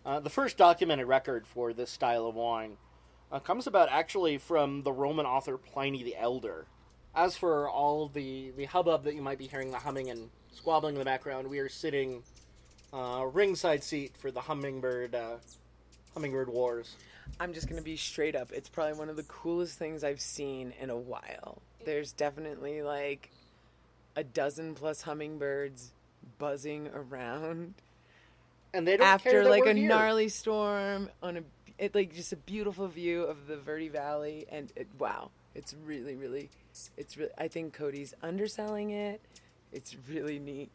uh, 0.05 0.19
the 0.19 0.29
first 0.29 0.57
documented 0.57 1.07
record 1.07 1.45
for 1.45 1.71
this 1.71 1.91
style 1.91 2.25
of 2.25 2.36
wine 2.36 2.77
uh, 3.31 3.39
comes 3.39 3.67
about 3.67 3.89
actually 3.89 4.38
from 4.38 4.83
the 4.83 4.91
Roman 4.91 5.25
author 5.25 5.57
Pliny 5.57 6.03
the 6.03 6.15
Elder. 6.17 6.65
As 7.13 7.35
for 7.35 7.69
all 7.69 8.07
the, 8.07 8.51
the 8.55 8.65
hubbub 8.65 9.03
that 9.03 9.15
you 9.15 9.21
might 9.21 9.38
be 9.38 9.47
hearing, 9.47 9.71
the 9.71 9.79
humming 9.79 10.09
and 10.09 10.29
squabbling 10.53 10.95
in 10.95 11.00
the 11.00 11.05
background, 11.05 11.47
we 11.50 11.59
are 11.59 11.69
sitting 11.69 12.23
uh, 12.93 13.25
ringside 13.31 13.83
seat 13.83 14.15
for 14.17 14.31
the 14.31 14.41
hummingbird 14.41 15.15
uh, 15.15 15.38
hummingbird 16.13 16.50
wars. 16.50 16.95
I'm 17.39 17.53
just 17.53 17.69
gonna 17.69 17.81
be 17.81 17.95
straight 17.97 18.35
up. 18.35 18.51
It's 18.51 18.69
probably 18.69 18.93
one 18.97 19.09
of 19.09 19.15
the 19.15 19.23
coolest 19.23 19.77
things 19.77 20.03
I've 20.03 20.21
seen 20.21 20.73
in 20.79 20.89
a 20.89 20.97
while. 20.97 21.61
There's 21.85 22.11
definitely 22.13 22.81
like 22.81 23.29
a 24.15 24.23
dozen 24.23 24.75
plus 24.75 25.01
hummingbirds 25.01 25.91
buzzing 26.38 26.89
around 26.93 27.75
And 28.73 28.88
they 28.88 28.97
don't 28.97 29.17
care 29.21 29.43
after 29.43 29.50
like 29.50 29.65
a 29.65 29.73
here. 29.73 29.88
gnarly 29.88 30.29
storm 30.29 31.09
on 31.23 31.38
a 31.38 31.43
it 31.81 31.95
like 31.95 32.13
just 32.13 32.31
a 32.31 32.38
beautiful 32.38 32.88
view 32.88 33.23
of 33.23 33.47
the 33.47 33.57
Verde 33.57 33.89
Valley 33.89 34.45
and 34.51 34.71
it, 34.75 34.88
wow, 35.00 35.31
it's 35.55 35.75
really 35.83 36.15
really 36.15 36.50
it's 36.95 37.17
really 37.17 37.31
I 37.38 37.47
think 37.50 37.73
Cody's 37.73 38.13
underselling 38.21 38.91
it. 38.91 39.19
It's 39.73 39.95
really 40.07 40.38
neat. 40.39 40.69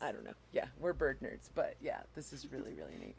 I 0.00 0.12
don't 0.12 0.24
know. 0.24 0.32
Yeah, 0.52 0.66
we're 0.80 0.92
bird 0.94 1.18
nerds, 1.20 1.50
but 1.54 1.74
yeah, 1.82 2.00
this 2.14 2.32
is 2.32 2.48
really 2.50 2.72
really 2.72 2.96
neat. 2.98 3.14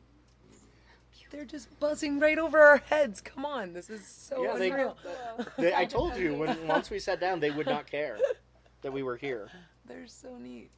They're 1.30 1.46
just 1.46 1.78
buzzing 1.80 2.20
right 2.20 2.38
over 2.40 2.58
our 2.60 2.78
heads. 2.78 3.22
Come 3.22 3.46
on, 3.46 3.74
this 3.74 3.90
is 3.90 4.06
so 4.08 4.44
Yeah, 4.44 4.58
they- 4.58 4.70
unreal. 4.72 4.98
They- 5.58 5.76
I 5.76 5.86
told 5.86 6.16
you 6.18 6.34
when 6.36 6.68
once 6.76 6.90
we 6.90 7.00
sat 7.00 7.20
down, 7.20 7.40
they 7.40 7.52
would 7.52 7.68
not 7.68 7.86
care 7.90 8.18
that 8.82 8.92
we 8.94 9.04
were 9.04 9.18
here. 9.18 9.50
They're 9.86 10.08
so 10.08 10.38
neat. 10.38 10.70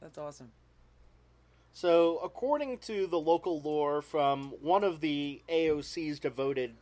That's 0.00 0.18
awesome. 0.18 0.50
So, 1.74 2.18
according 2.18 2.78
to 2.78 3.06
the 3.06 3.18
local 3.18 3.60
lore 3.60 4.02
from 4.02 4.52
one 4.60 4.84
of 4.84 5.00
the 5.00 5.40
AOCs 5.48 6.20
devoted 6.20 6.74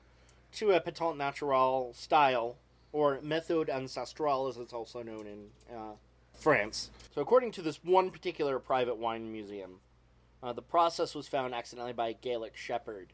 to 0.55 0.73
a 0.73 0.81
Patent 0.81 1.17
Natural 1.17 1.93
style, 1.95 2.57
or 2.93 3.19
Méthode 3.19 3.69
Ancestrale 3.69 4.49
as 4.49 4.57
it's 4.57 4.73
also 4.73 5.03
known 5.03 5.27
in 5.27 5.47
uh, 5.75 5.93
France. 6.35 6.91
So, 7.15 7.21
according 7.21 7.53
to 7.53 7.63
this 7.63 7.85
one 7.85 8.11
particular 8.11 8.59
private 8.59 8.97
wine 8.97 9.31
museum, 9.31 9.79
uh, 10.43 10.53
the 10.53 10.63
process 10.63 11.15
was 11.15 11.29
found 11.29 11.55
accidentally 11.55 11.93
by 11.93 12.09
a 12.09 12.15
Gaelic 12.15 12.57
shepherd. 12.57 13.13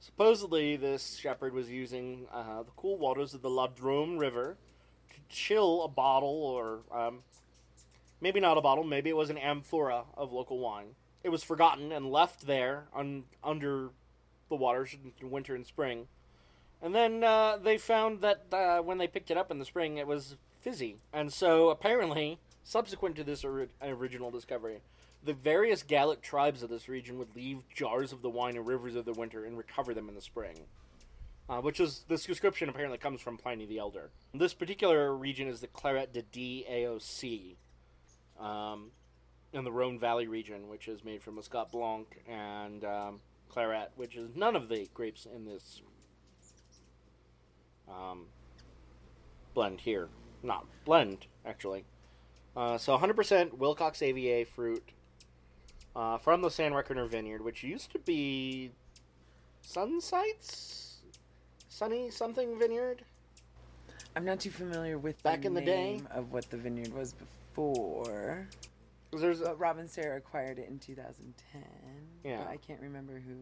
Supposedly, 0.00 0.76
this 0.76 1.16
shepherd 1.16 1.52
was 1.52 1.70
using 1.70 2.26
uh, 2.32 2.62
the 2.62 2.72
cool 2.76 2.96
waters 2.96 3.34
of 3.34 3.42
the 3.42 3.50
La 3.50 3.68
Drôme 3.68 4.18
River 4.18 4.56
to 5.10 5.16
chill 5.28 5.82
a 5.84 5.88
bottle, 5.88 6.42
or 6.42 6.80
um, 6.90 7.18
maybe 8.20 8.40
not 8.40 8.56
a 8.56 8.62
bottle, 8.62 8.82
maybe 8.82 9.10
it 9.10 9.16
was 9.16 9.28
an 9.28 9.38
amphora 9.38 10.04
of 10.16 10.32
local 10.32 10.58
wine. 10.58 10.94
It 11.24 11.30
was 11.30 11.42
forgotten 11.44 11.92
and 11.92 12.10
left 12.10 12.46
there 12.46 12.84
un- 12.94 13.24
under 13.42 13.90
the 14.48 14.56
waters 14.56 14.96
in 15.20 15.30
winter 15.30 15.54
and 15.54 15.66
spring. 15.66 16.08
And 16.82 16.94
then 16.94 17.22
uh, 17.22 17.58
they 17.62 17.78
found 17.78 18.20
that 18.22 18.46
uh, 18.52 18.78
when 18.80 18.98
they 18.98 19.06
picked 19.06 19.30
it 19.30 19.36
up 19.36 19.50
in 19.50 19.58
the 19.58 19.64
spring, 19.64 19.98
it 19.98 20.06
was 20.06 20.36
fizzy. 20.60 20.96
And 21.12 21.32
so 21.32 21.70
apparently, 21.70 22.38
subsequent 22.64 23.16
to 23.16 23.24
this 23.24 23.44
ori- 23.44 23.68
original 23.80 24.30
discovery, 24.30 24.80
the 25.24 25.32
various 25.32 25.84
Gallic 25.84 26.20
tribes 26.22 26.62
of 26.62 26.70
this 26.70 26.88
region 26.88 27.18
would 27.18 27.34
leave 27.36 27.62
jars 27.72 28.12
of 28.12 28.22
the 28.22 28.30
wine 28.30 28.56
in 28.56 28.64
rivers 28.64 28.96
of 28.96 29.04
the 29.04 29.12
winter 29.12 29.44
and 29.44 29.56
recover 29.56 29.94
them 29.94 30.08
in 30.08 30.16
the 30.16 30.20
spring. 30.20 30.56
Uh, 31.48 31.60
which 31.60 31.80
is 31.80 32.04
this 32.08 32.24
description 32.24 32.68
apparently 32.68 32.98
comes 32.98 33.20
from 33.20 33.36
Pliny 33.36 33.66
the 33.66 33.78
Elder. 33.78 34.10
This 34.32 34.54
particular 34.54 35.14
region 35.14 35.48
is 35.48 35.60
the 35.60 35.66
Clairette 35.66 36.12
de 36.12 36.22
Die 36.22 36.64
AOC, 36.70 37.56
um, 38.40 38.90
in 39.52 39.64
the 39.64 39.72
Rhone 39.72 39.98
Valley 39.98 40.26
region, 40.26 40.68
which 40.68 40.88
is 40.88 41.04
made 41.04 41.22
from 41.22 41.36
Muscat 41.36 41.70
Blanc 41.70 42.06
and 42.28 42.84
um, 42.84 43.20
Clairette, 43.54 43.90
which 43.96 44.16
is 44.16 44.30
none 44.34 44.56
of 44.56 44.68
the 44.68 44.88
grapes 44.94 45.26
in 45.26 45.44
this 45.44 45.82
um, 47.88 48.26
blend 49.54 49.80
here. 49.80 50.08
Not 50.42 50.66
blend, 50.84 51.26
actually. 51.46 51.84
Uh, 52.56 52.78
so 52.78 52.96
100% 52.96 53.56
Willcox 53.56 54.02
AVA 54.02 54.48
fruit 54.50 54.82
uh, 55.94 56.18
from 56.18 56.42
the 56.42 56.50
Sand-Reckoner 56.50 57.06
Vineyard, 57.06 57.42
which 57.42 57.62
used 57.62 57.92
to 57.92 57.98
be 57.98 58.70
Sunsights? 59.66 60.96
Sunny 61.68 62.10
something 62.10 62.58
vineyard? 62.58 63.04
I'm 64.14 64.24
not 64.24 64.40
too 64.40 64.50
familiar 64.50 64.98
with 64.98 65.22
Back 65.22 65.42
the 65.42 65.46
in 65.48 65.54
the 65.54 65.62
day? 65.62 66.02
of 66.10 66.32
what 66.32 66.50
the 66.50 66.58
vineyard 66.58 66.92
was 66.92 67.14
before. 67.14 68.48
There's 69.12 69.42
a, 69.42 69.54
Robin 69.54 69.86
Sarah 69.86 70.16
acquired 70.16 70.58
it 70.58 70.68
in 70.68 70.78
2010. 70.78 71.62
Yeah. 72.24 72.44
I 72.48 72.56
can't 72.56 72.80
remember 72.80 73.20
who. 73.20 73.34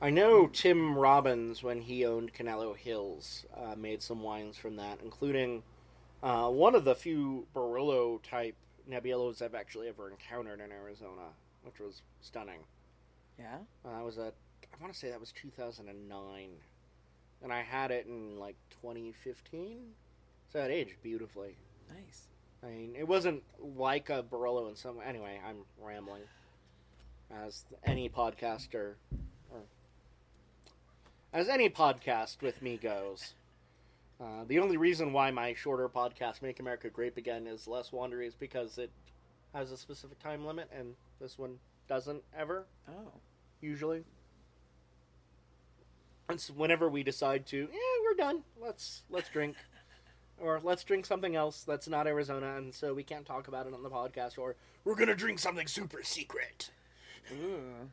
I 0.00 0.10
know 0.10 0.46
Tim 0.46 0.96
Robbins, 0.96 1.62
when 1.62 1.80
he 1.80 2.04
owned 2.04 2.34
Canelo 2.34 2.76
Hills, 2.76 3.46
uh, 3.56 3.74
made 3.76 4.02
some 4.02 4.22
wines 4.22 4.56
from 4.56 4.76
that, 4.76 5.00
including 5.02 5.62
uh, 6.22 6.48
one 6.50 6.74
of 6.74 6.84
the 6.84 6.94
few 6.94 7.46
Barolo 7.54 8.22
type 8.22 8.54
Nebbiolo's 8.88 9.40
I've 9.42 9.54
actually 9.54 9.88
ever 9.88 10.10
encountered 10.10 10.60
in 10.60 10.70
Arizona, 10.70 11.32
which 11.62 11.80
was 11.80 12.02
stunning. 12.20 12.60
Yeah. 13.38 13.56
Uh, 13.84 13.96
that 13.96 14.04
was 14.04 14.18
a, 14.18 14.32
I 14.62 14.82
want 14.82 14.92
to 14.92 14.98
say 14.98 15.10
that 15.10 15.18
was 15.18 15.32
2009, 15.32 16.50
and 17.42 17.52
I 17.52 17.62
had 17.62 17.90
it 17.90 18.06
in 18.06 18.38
like 18.38 18.56
2015, 18.82 19.78
so 20.52 20.60
it 20.60 20.70
aged 20.70 21.02
beautifully. 21.02 21.56
Nice. 21.92 22.28
I 22.62 22.66
mean, 22.66 22.94
it 22.98 23.06
wasn't 23.06 23.42
like 23.60 24.10
a 24.10 24.22
Barolo 24.22 24.68
in 24.68 24.76
some. 24.76 24.96
Anyway, 25.06 25.40
I'm 25.46 25.58
rambling, 25.80 26.22
as 27.30 27.64
any 27.84 28.08
podcaster, 28.08 28.94
or 29.50 29.60
as 31.32 31.48
any 31.48 31.70
podcast 31.70 32.42
with 32.42 32.60
me 32.62 32.76
goes. 32.76 33.34
Uh, 34.20 34.42
the 34.48 34.58
only 34.58 34.76
reason 34.76 35.12
why 35.12 35.30
my 35.30 35.54
shorter 35.54 35.88
podcast, 35.88 36.42
"Make 36.42 36.58
America 36.58 36.90
Grape 36.90 37.16
Again," 37.16 37.46
is 37.46 37.68
less 37.68 37.90
wandery 37.90 38.26
is 38.26 38.34
because 38.34 38.76
it 38.78 38.90
has 39.54 39.70
a 39.70 39.76
specific 39.76 40.18
time 40.18 40.44
limit, 40.44 40.68
and 40.72 40.96
this 41.20 41.38
one 41.38 41.60
doesn't 41.86 42.22
ever 42.36 42.66
Oh. 42.88 43.12
usually. 43.60 44.04
And 46.28 46.40
whenever 46.56 46.88
we 46.90 47.02
decide 47.02 47.46
to, 47.46 47.68
yeah, 47.72 47.78
we're 48.04 48.14
done. 48.14 48.42
Let's 48.60 49.02
let's 49.08 49.28
drink, 49.30 49.56
or 50.40 50.60
let's 50.62 50.84
drink 50.84 51.06
something 51.06 51.36
else 51.36 51.64
that's 51.64 51.88
not 51.88 52.06
Arizona, 52.06 52.56
and 52.56 52.74
so 52.74 52.94
we 52.94 53.02
can't 53.02 53.26
talk 53.26 53.48
about 53.48 53.66
it 53.66 53.74
on 53.74 53.82
the 53.82 53.90
podcast. 53.90 54.38
Or 54.38 54.56
we're 54.84 54.94
gonna 54.94 55.14
drink 55.14 55.38
something 55.38 55.66
super 55.66 56.02
secret. 56.02 56.70
Ooh. 57.32 57.88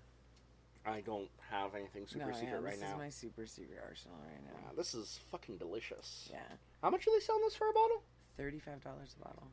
I 0.86 1.02
don't 1.02 1.30
have 1.50 1.74
anything 1.74 2.06
super 2.06 2.28
no, 2.28 2.34
secret 2.34 2.60
yeah, 2.62 2.70
right 2.70 2.80
now. 2.80 2.86
this 2.86 2.92
is 2.92 2.98
my 2.98 3.10
super 3.10 3.46
secret 3.48 3.80
arsenal 3.88 4.18
right 4.24 4.44
now. 4.44 4.60
Yeah, 4.62 4.74
this 4.78 4.94
is 4.94 5.20
fucking 5.32 5.58
delicious. 5.58 6.30
Yeah. 6.32 6.38
How 6.84 6.90
much 6.92 7.08
are 7.08 7.12
they 7.12 7.24
selling 7.24 7.42
this 7.42 7.56
for 7.56 7.68
a 7.70 7.74
bottle? 7.74 8.04
Thirty-five 8.38 8.84
dollars 8.84 9.16
a 9.20 9.24
bottle 9.24 9.48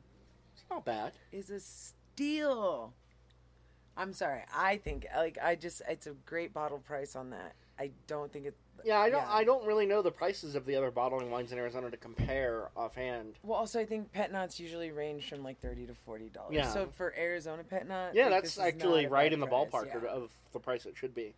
It's 0.53 0.63
not 0.69 0.85
bad. 0.85 1.13
is 1.31 1.49
a 1.49 1.59
steal. 1.59 2.93
I'm 3.95 4.13
sorry. 4.13 4.41
I 4.55 4.77
think 4.77 5.05
like 5.15 5.37
I 5.41 5.55
just 5.55 5.81
it's 5.87 6.07
a 6.07 6.13
great 6.25 6.53
bottle 6.53 6.79
price 6.79 7.15
on 7.15 7.29
that. 7.31 7.53
I 7.79 7.91
don't 8.07 8.31
think 8.31 8.45
it. 8.45 8.55
Yeah, 8.85 8.99
I 8.99 9.09
don't. 9.09 9.21
Yeah. 9.21 9.33
I 9.33 9.43
don't 9.43 9.65
really 9.65 9.85
know 9.85 10.01
the 10.01 10.11
prices 10.11 10.55
of 10.55 10.65
the 10.65 10.75
other 10.75 10.91
bottling 10.91 11.29
wines 11.31 11.51
in 11.51 11.57
Arizona 11.57 11.89
to 11.89 11.97
compare 11.97 12.69
offhand. 12.75 13.35
Well, 13.43 13.57
also 13.57 13.79
I 13.79 13.85
think 13.85 14.11
pet 14.11 14.31
nats 14.31 14.59
usually 14.59 14.91
range 14.91 15.29
from 15.29 15.43
like 15.43 15.59
thirty 15.61 15.85
to 15.87 15.93
forty 15.93 16.29
dollars. 16.29 16.53
Yeah. 16.53 16.71
So 16.73 16.87
for 16.91 17.13
Arizona 17.17 17.63
pet 17.63 17.87
nat, 17.87 18.11
Yeah, 18.13 18.25
like, 18.29 18.43
that's 18.43 18.59
actually 18.59 19.07
right 19.07 19.31
in 19.31 19.39
the 19.39 19.47
price, 19.47 19.67
ballpark 19.71 20.03
yeah. 20.03 20.09
of, 20.09 20.29
the 20.51 20.59
price 20.59 20.85
it 20.85 20.97
should 20.97 21.15
be. 21.15 21.33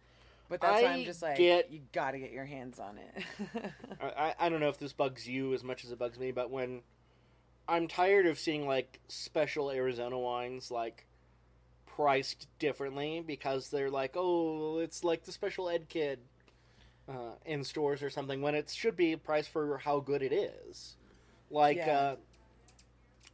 But 0.50 0.62
that's 0.62 0.81
why 0.83 0.89
I 0.89 0.93
I'm 0.93 1.05
just 1.05 1.21
like, 1.21 1.38
get- 1.38 1.71
you 1.71 1.81
got 1.91 2.12
to 2.12 2.19
get 2.19 2.31
your 2.31 2.45
hands 2.45 2.79
on 2.79 2.97
it. 2.97 3.71
I 4.01 4.33
I 4.39 4.50
don't 4.50 4.59
know 4.59 4.69
if 4.69 4.77
this 4.77 4.93
bugs 4.93 5.27
you 5.27 5.53
as 5.53 5.63
much 5.63 5.83
as 5.85 5.91
it 5.91 6.00
bugs 6.00 6.19
me, 6.19 6.31
but 6.31 6.50
when 6.51 6.81
I'm 7.67 7.88
tired 7.88 8.25
of 8.27 8.38
seeing 8.39 8.67
like 8.67 9.00
special 9.07 9.71
Arizona 9.71 10.17
wines 10.19 10.69
like 10.69 11.05
priced 11.95 12.47
differently 12.59 13.23
because 13.25 13.69
they're 13.69 13.89
like, 13.89 14.11
oh, 14.15 14.79
it's 14.79 15.03
like 15.03 15.23
the 15.23 15.31
special 15.31 15.69
ed 15.69 15.87
kid 15.89 16.19
uh, 17.07 17.35
in 17.45 17.63
stores 17.63 18.01
or 18.03 18.09
something 18.09 18.41
when 18.41 18.55
it 18.55 18.69
should 18.69 18.95
be 18.95 19.15
priced 19.15 19.49
for 19.49 19.77
how 19.77 19.99
good 19.99 20.21
it 20.21 20.33
is. 20.33 20.95
Like 21.49 21.77
Yeah. 21.77 21.97
uh, 21.97 22.15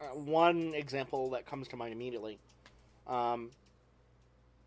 uh, 0.00 0.04
one 0.14 0.74
example 0.74 1.30
that 1.30 1.46
comes 1.46 1.68
to 1.68 1.76
mind 1.76 1.92
immediately 1.92 2.38
um, 3.06 3.50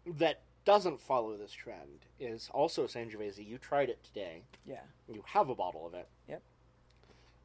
that 0.05 0.41
doesn't 0.65 0.99
follow 0.99 1.37
this 1.37 1.51
trend 1.51 2.05
is 2.19 2.49
also 2.53 2.87
Sangiovese. 2.87 3.45
You 3.47 3.57
tried 3.57 3.89
it 3.89 4.03
today. 4.03 4.41
yeah. 4.65 4.79
You 5.07 5.23
have 5.27 5.49
a 5.49 5.55
bottle 5.55 5.85
of 5.85 5.93
it. 5.93 6.07
Yep. 6.27 6.41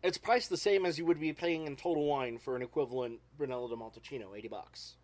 It's 0.03 0.17
priced 0.19 0.49
the 0.49 0.57
same 0.57 0.87
as 0.87 0.99
you 0.99 1.05
would 1.05 1.21
be 1.21 1.33
paying 1.35 1.67
in 1.67 1.77
total 1.77 2.07
wine 2.07 2.39
for 2.39 2.57
an 2.57 2.63
equivalent 2.63 3.21
Brunello 3.37 3.69
de 3.69 3.77
Montalcino, 3.77 4.35
eighty 4.37 4.49
bucks. 4.49 4.95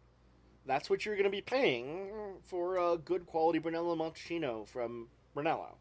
That's 0.66 0.90
what 0.90 1.04
you're 1.04 1.14
going 1.14 1.24
to 1.24 1.30
be 1.30 1.40
paying 1.40 2.10
for 2.44 2.76
a 2.76 2.96
good 2.96 3.26
quality 3.26 3.58
Brunello 3.58 3.94
Montalcino 3.94 4.66
from 4.66 5.08
Brunello. 5.34 5.76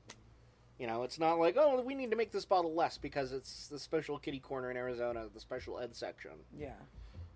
You 0.80 0.88
know, 0.88 1.04
it's 1.04 1.20
not 1.20 1.40
like, 1.40 1.56
oh, 1.58 1.82
we 1.82 1.96
need 1.96 2.12
to 2.12 2.18
make 2.18 2.32
this 2.32 2.46
bottle 2.46 2.74
less 2.74 2.98
because 2.98 3.32
it's 3.32 3.68
the 3.68 3.80
special 3.80 4.20
kitty 4.20 4.40
corner 4.40 4.70
in 4.70 4.78
Arizona, 4.78 5.28
the 5.34 5.40
special 5.40 5.80
ed 5.80 5.96
section. 5.96 6.32
Yeah. 6.58 6.74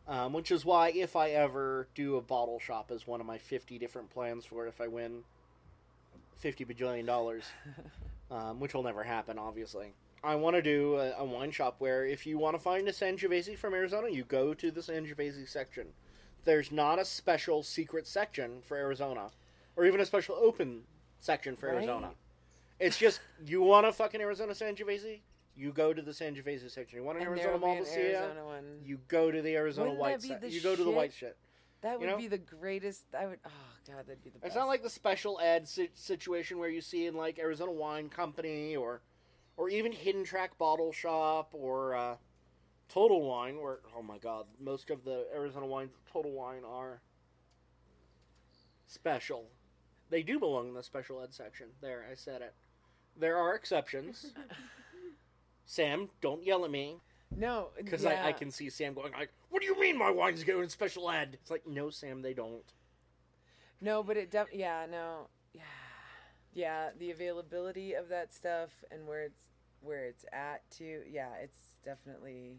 Um, 0.08 0.34
which 0.34 0.52
is 0.52 0.66
why, 0.66 0.90
if 0.90 1.16
I 1.16 1.30
ever 1.32 1.88
do 1.96 2.18
a 2.18 2.22
bottle 2.22 2.60
shop 2.60 2.92
as 2.94 3.08
one 3.08 3.22
of 3.22 3.28
my 3.28 3.38
50 3.38 3.78
different 3.80 4.10
plans 4.10 4.44
for 4.44 4.66
it, 4.66 4.70
if 4.70 4.82
I 4.82 4.88
win 4.88 5.24
50 6.38 6.66
bajillion 6.66 7.06
dollars, 7.06 7.46
um, 8.32 8.60
which 8.60 8.74
will 8.74 8.84
never 8.84 9.04
happen, 9.04 9.38
obviously. 9.38 9.94
I 10.24 10.36
want 10.36 10.56
to 10.58 10.62
do 10.62 10.96
a, 10.96 11.14
a 11.20 11.24
wine 11.24 11.52
shop 11.52 11.76
where 11.80 12.06
if 12.06 12.26
you 12.26 12.38
want 12.38 12.56
to 12.56 12.60
find 12.60 12.88
a 12.90 12.92
Sangiovese 12.92 13.58
from 13.58 13.74
Arizona, 13.74 14.10
you 14.10 14.24
go 14.24 14.54
to 14.54 14.72
the 14.72 14.82
Sangiovese 14.82 15.48
section. 15.48 15.88
There's 16.46 16.72
not 16.72 17.00
a 17.00 17.06
special 17.06 17.64
secret 17.64 18.08
section 18.08 18.62
for 18.64 18.78
Arizona, 18.78 19.30
or 19.76 19.86
even 19.86 20.00
a 20.00 20.06
special 20.06 20.36
open 20.36 20.84
section 21.20 21.56
for 21.56 21.68
Right. 21.68 21.76
Arizona. 21.78 22.12
It's 22.80 22.98
just 22.98 23.20
you 23.46 23.62
want 23.62 23.86
a 23.88 23.92
fucking 23.94 24.22
Arizona 24.22 24.54
Sangiovese, 24.54 25.20
you 25.56 25.72
go 25.74 25.94
to 25.94 26.02
the 26.02 26.12
Sangiovese 26.12 26.70
section. 26.72 27.00
You 27.00 27.04
want 27.04 27.18
an 27.18 27.28
And 27.28 27.32
Arizona 27.38 27.56
an 27.56 27.62
Malvasia, 27.84 28.64
you 28.86 29.00
go 29.10 29.30
to 29.32 29.42
the 29.42 29.56
Arizona 29.56 29.90
Wouldn't 29.90 30.00
white. 30.00 30.22
that 30.22 30.42
be 30.42 30.50
se- 30.50 30.56
you 30.56 30.62
go 30.62 30.76
to 30.76 30.84
the 30.84 30.92
white 30.92 31.14
shit. 31.14 31.38
That 31.82 32.00
would 32.00 32.08
know? 32.10 32.18
be 32.18 32.28
the 32.28 32.38
greatest. 32.38 33.04
I 33.18 33.26
would. 33.28 33.40
Oh 33.46 33.50
god, 33.88 34.06
that'd 34.08 34.24
be 34.24 34.30
the 34.30 34.40
best. 34.40 34.48
It's 34.48 34.56
not 34.56 34.68
like 34.68 34.84
the 34.84 34.90
special 34.90 35.40
ed 35.42 35.68
si- 35.68 35.90
situation 35.94 36.58
where 36.60 36.70
you 36.70 36.82
see 36.82 37.06
in 37.06 37.16
like 37.16 37.40
Arizona 37.40 37.72
Wine 37.72 38.10
Company 38.10 38.76
or, 38.76 39.02
or 39.58 39.70
even 39.70 39.92
Hidden 39.92 40.24
Track 40.26 40.58
Bottle 40.58 40.92
Shop 40.92 41.50
or 41.54 41.96
uh, 41.96 42.16
Total 42.90 43.22
Wine, 43.22 43.62
where 43.62 43.80
oh 43.98 44.02
my 44.02 44.18
god, 44.18 44.46
most 44.60 44.90
of 44.90 45.04
the 45.04 45.26
Arizona 45.34 45.66
wines 45.66 45.92
Total 46.12 46.32
Wine 46.32 46.64
are 46.68 47.02
special. 48.88 49.46
They 50.10 50.24
do 50.24 50.40
belong 50.40 50.70
in 50.70 50.74
the 50.74 50.84
special 50.84 51.22
ed 51.22 51.34
section. 51.34 51.68
There, 51.82 52.06
I 52.12 52.16
said 52.16 52.42
it. 52.42 52.54
There 53.18 53.38
are 53.38 53.54
exceptions. 53.56 54.34
Sam, 55.66 56.10
don't 56.20 56.44
yell 56.44 56.66
at 56.66 56.72
me 56.72 56.98
no 57.36 57.68
because 57.78 58.04
yeah. 58.04 58.24
I, 58.24 58.30
I 58.30 58.32
can 58.32 58.50
see 58.52 58.70
Sam 58.70 58.94
going 58.94 59.14
like, 59.14 59.32
"What 59.50 59.62
do 59.62 59.68
you 59.68 59.80
mean 59.80 59.98
my 59.98 60.10
wines 60.10 60.44
go 60.44 60.62
in 60.62 60.70
special 60.70 61.10
ed?" 61.10 61.38
It's 61.42 61.52
like, 61.52 61.68
no, 61.68 61.90
Sam, 61.90 62.22
they 62.22 62.34
don't. 62.34 62.64
No, 63.82 64.04
but 64.04 64.18
it 64.18 64.32
def- 64.32 64.54
yeah, 64.54 64.86
no. 64.90 65.28
Yeah. 65.54 65.62
Yeah, 66.54 66.90
the 66.98 67.12
availability 67.12 67.94
of 67.94 68.10
that 68.10 68.34
stuff 68.34 68.70
and 68.92 69.08
where 69.08 69.24
it's 69.24 69.44
where 69.82 70.06
it's 70.06 70.26
at 70.34 70.70
too. 70.72 71.02
Yeah, 71.10 71.34
it's 71.42 71.58
definitely 71.86 72.58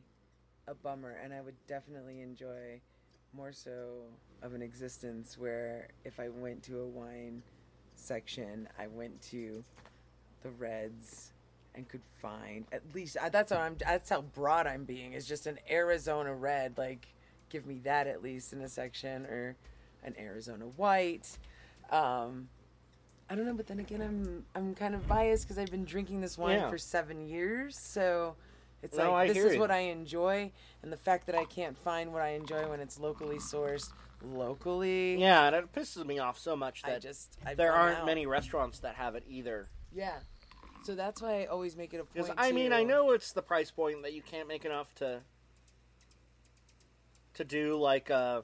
a 0.71 0.75
bummer 0.75 1.19
and 1.23 1.35
I 1.35 1.41
would 1.41 1.57
definitely 1.67 2.21
enjoy 2.21 2.81
more 3.33 3.53
so 3.53 4.05
of 4.43 4.55
an 4.55 4.63
existence 4.63 5.37
where 5.37 5.89
if 6.05 6.19
I 6.21 6.29
went 6.29 6.63
to 6.65 6.81
a 6.81 6.87
wine 6.87 7.43
section, 7.95 8.69
I 8.79 8.87
went 8.87 9.21
to 9.31 9.65
the 10.43 10.51
reds 10.51 11.33
and 11.75 11.89
could 11.89 12.01
find 12.21 12.65
at 12.73 12.83
least 12.95 13.17
that's 13.31 13.53
how 13.53 13.61
I'm 13.61 13.77
that's 13.79 14.11
how 14.11 14.23
broad 14.23 14.67
I'm 14.67 14.85
being. 14.85 15.13
Is 15.13 15.27
just 15.27 15.47
an 15.47 15.59
Arizona 15.71 16.35
red 16.35 16.79
like 16.79 17.07
give 17.49 17.67
me 17.67 17.81
that 17.85 18.07
at 18.07 18.23
least 18.23 18.53
in 18.53 18.61
a 18.63 18.69
section 18.69 19.27
or 19.27 19.57
an 20.05 20.15
Arizona 20.19 20.65
white. 20.67 21.37
Um, 21.91 22.49
I 23.29 23.35
don't 23.37 23.45
know, 23.47 23.55
but 23.55 23.67
then 23.67 23.79
again, 23.81 24.01
I'm 24.03 24.45
I'm 24.55 24.75
kind 24.75 24.95
of 24.95 25.07
biased 25.07 25.45
because 25.45 25.59
I've 25.59 25.71
been 25.71 25.85
drinking 25.85 26.21
this 26.21 26.39
wine 26.39 26.59
Yeah. 26.61 26.71
for 26.71 26.79
seven 26.79 27.29
years, 27.29 27.79
so 27.79 28.35
it's 28.83 28.97
No, 28.97 29.13
like 29.13 29.31
I 29.31 29.33
this 29.33 29.45
is 29.45 29.55
you. 29.55 29.61
what 29.61 29.71
I 29.71 29.79
enjoy, 29.81 30.53
and 30.83 30.93
the 30.93 30.97
fact 30.97 31.27
that 31.27 31.35
I 31.35 31.45
can't 31.45 31.77
find 31.77 32.13
what 32.13 32.23
I 32.23 32.31
enjoy 32.31 32.69
when 32.69 32.81
it's 32.81 32.99
locally 32.99 33.37
sourced 33.39 33.93
locally. 34.23 35.19
Yeah, 35.21 35.47
and 35.47 35.57
it 35.57 35.73
pisses 35.73 36.05
me 36.07 36.19
off 36.19 36.39
so 36.39 36.55
much 36.57 36.83
I 36.85 36.91
that 36.91 37.03
just 37.03 37.39
I've 37.45 37.57
there 37.57 37.73
aren't 37.73 37.99
out. 38.01 38.07
many 38.07 38.27
restaurants 38.27 38.81
that 38.81 38.95
have 38.97 39.15
it 39.15 39.25
either. 39.29 39.69
Yeah, 39.93 40.19
so 40.85 40.95
that's 40.95 41.21
why 41.23 41.43
I 41.43 41.47
always 41.47 41.77
make 41.77 41.93
it 41.95 42.01
a 42.01 42.05
point. 42.05 42.31
I 42.39 42.53
mean, 42.53 42.71
to- 42.71 42.77
I 42.77 42.85
know 42.85 43.11
it's 43.13 43.33
the 43.33 43.43
price 43.43 43.71
point 43.71 44.03
that 44.03 44.13
you 44.15 44.23
can't 44.23 44.49
make 44.49 44.65
enough 44.65 44.95
to 44.97 45.21
to 47.35 47.45
do 47.45 47.77
like 47.79 48.11
uh 48.11 48.43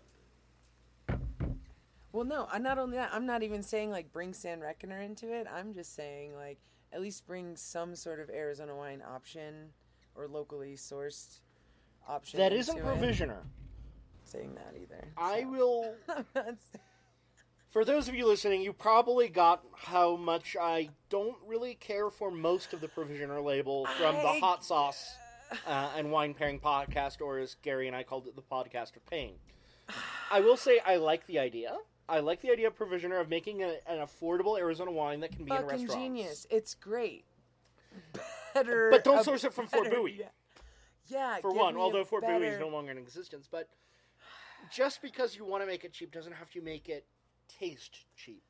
Well, 2.12 2.24
no, 2.24 2.48
I'm 2.50 2.62
not 2.62 2.78
only 2.78 2.96
that. 2.96 3.10
I'm 3.12 3.26
not 3.26 3.42
even 3.42 3.62
saying 3.62 3.90
like 3.90 4.12
bring 4.12 4.32
Sand-Reckoner 4.32 5.00
into 5.02 5.32
it. 5.34 5.46
I'm 5.52 5.74
just 5.74 5.94
saying 5.94 6.34
like 6.34 6.58
at 6.92 7.00
least 7.02 7.26
bring 7.26 7.56
some 7.56 7.94
sort 7.94 8.20
of 8.20 8.30
Arizona 8.30 8.74
wine 8.74 9.02
option 9.06 9.70
or 10.16 10.28
locally 10.28 10.74
sourced 10.74 11.40
option. 12.08 12.38
that 12.38 12.52
isn't 12.52 12.80
provisioner. 12.82 13.42
Saying 14.24 14.54
that 14.54 14.74
either. 14.80 15.08
I 15.16 15.42
so. 15.42 15.48
will. 15.48 15.94
For 17.70 17.84
those 17.84 18.08
of 18.08 18.14
you 18.14 18.26
listening, 18.26 18.62
you 18.62 18.72
probably 18.72 19.28
got 19.28 19.62
how 19.74 20.16
much 20.16 20.56
I 20.58 20.88
don't 21.10 21.36
really 21.46 21.74
care 21.74 22.08
for 22.08 22.30
most 22.30 22.72
of 22.72 22.80
the 22.80 22.88
provisioner 22.88 23.38
label 23.42 23.84
from 23.98 24.14
the 24.14 24.40
hot 24.40 24.64
sauce 24.64 25.14
uh, 25.66 25.90
and 25.94 26.10
wine 26.10 26.32
pairing 26.32 26.58
podcast, 26.58 27.20
or 27.20 27.38
as 27.38 27.56
Gary 27.62 27.86
and 27.86 27.94
I 27.94 28.02
called 28.02 28.28
it, 28.28 28.34
the 28.34 28.40
podcast 28.40 28.96
of 28.96 29.04
pain. 29.04 29.34
I 30.30 30.40
will 30.40 30.56
say 30.56 30.80
I 30.86 30.96
like 30.96 31.26
the 31.26 31.38
idea. 31.38 31.76
I 32.08 32.20
like 32.20 32.40
the 32.40 32.50
idea 32.50 32.68
of 32.68 32.76
provisioner 32.76 33.18
of 33.18 33.28
making 33.28 33.62
a, 33.62 33.74
an 33.86 33.98
affordable 33.98 34.58
Arizona 34.58 34.90
wine 34.90 35.20
that 35.20 35.32
can 35.32 35.44
be 35.44 35.50
in 35.50 35.56
fucking 35.56 35.68
restaurants. 35.68 35.94
genius. 35.94 36.46
It's 36.50 36.74
great. 36.74 37.24
Better, 38.64 38.90
But 38.90 39.04
don't 39.04 39.24
source 39.24 39.44
it 39.44 39.52
from 39.52 39.66
Fort 39.66 39.90
Bowie. 39.90 40.16
Yeah, 40.18 40.26
yeah 41.08 41.38
for 41.40 41.52
one, 41.52 41.76
although 41.76 42.04
Fort 42.04 42.22
Bowie 42.22 42.46
is 42.46 42.58
no 42.58 42.68
longer 42.68 42.90
in 42.90 42.98
existence. 42.98 43.48
But 43.50 43.68
just 44.70 45.02
because 45.02 45.36
you 45.36 45.44
want 45.44 45.62
to 45.62 45.66
make 45.66 45.84
it 45.84 45.92
cheap 45.92 46.12
doesn't 46.12 46.32
have 46.32 46.50
to 46.52 46.60
make 46.60 46.88
it 46.88 47.06
taste 47.48 48.04
cheap. 48.16 48.42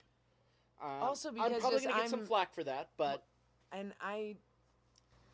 Um, 0.83 0.91
Also 1.03 1.31
I'm 1.31 1.35
probably 1.37 1.61
gonna 1.61 2.01
get 2.01 2.11
some 2.11 2.21
I'm- 2.21 2.27
flack 2.27 2.53
for 2.55 2.65
that, 2.65 2.91
but 2.97 3.25
and 3.73 3.93
I 4.01 4.37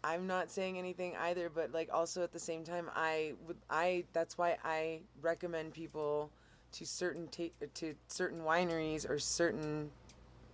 I'm 0.05 0.27
not 0.27 0.51
saying 0.51 0.79
anything 0.79 1.17
either, 1.17 1.49
but 1.49 1.71
like 1.73 1.89
also 1.93 2.23
at 2.23 2.33
the 2.33 2.39
same 2.39 2.65
time 2.65 2.91
I 2.95 3.35
would 3.47 3.59
I 3.71 4.05
that's 4.13 4.37
why 4.39 4.59
I 4.65 5.03
recommend 5.21 5.75
people 5.75 6.31
to 6.73 6.87
certain 6.87 7.29
ta- 7.29 7.67
to 7.75 7.95
certain 8.09 8.41
wineries 8.41 9.09
or 9.09 9.19
certain 9.19 9.91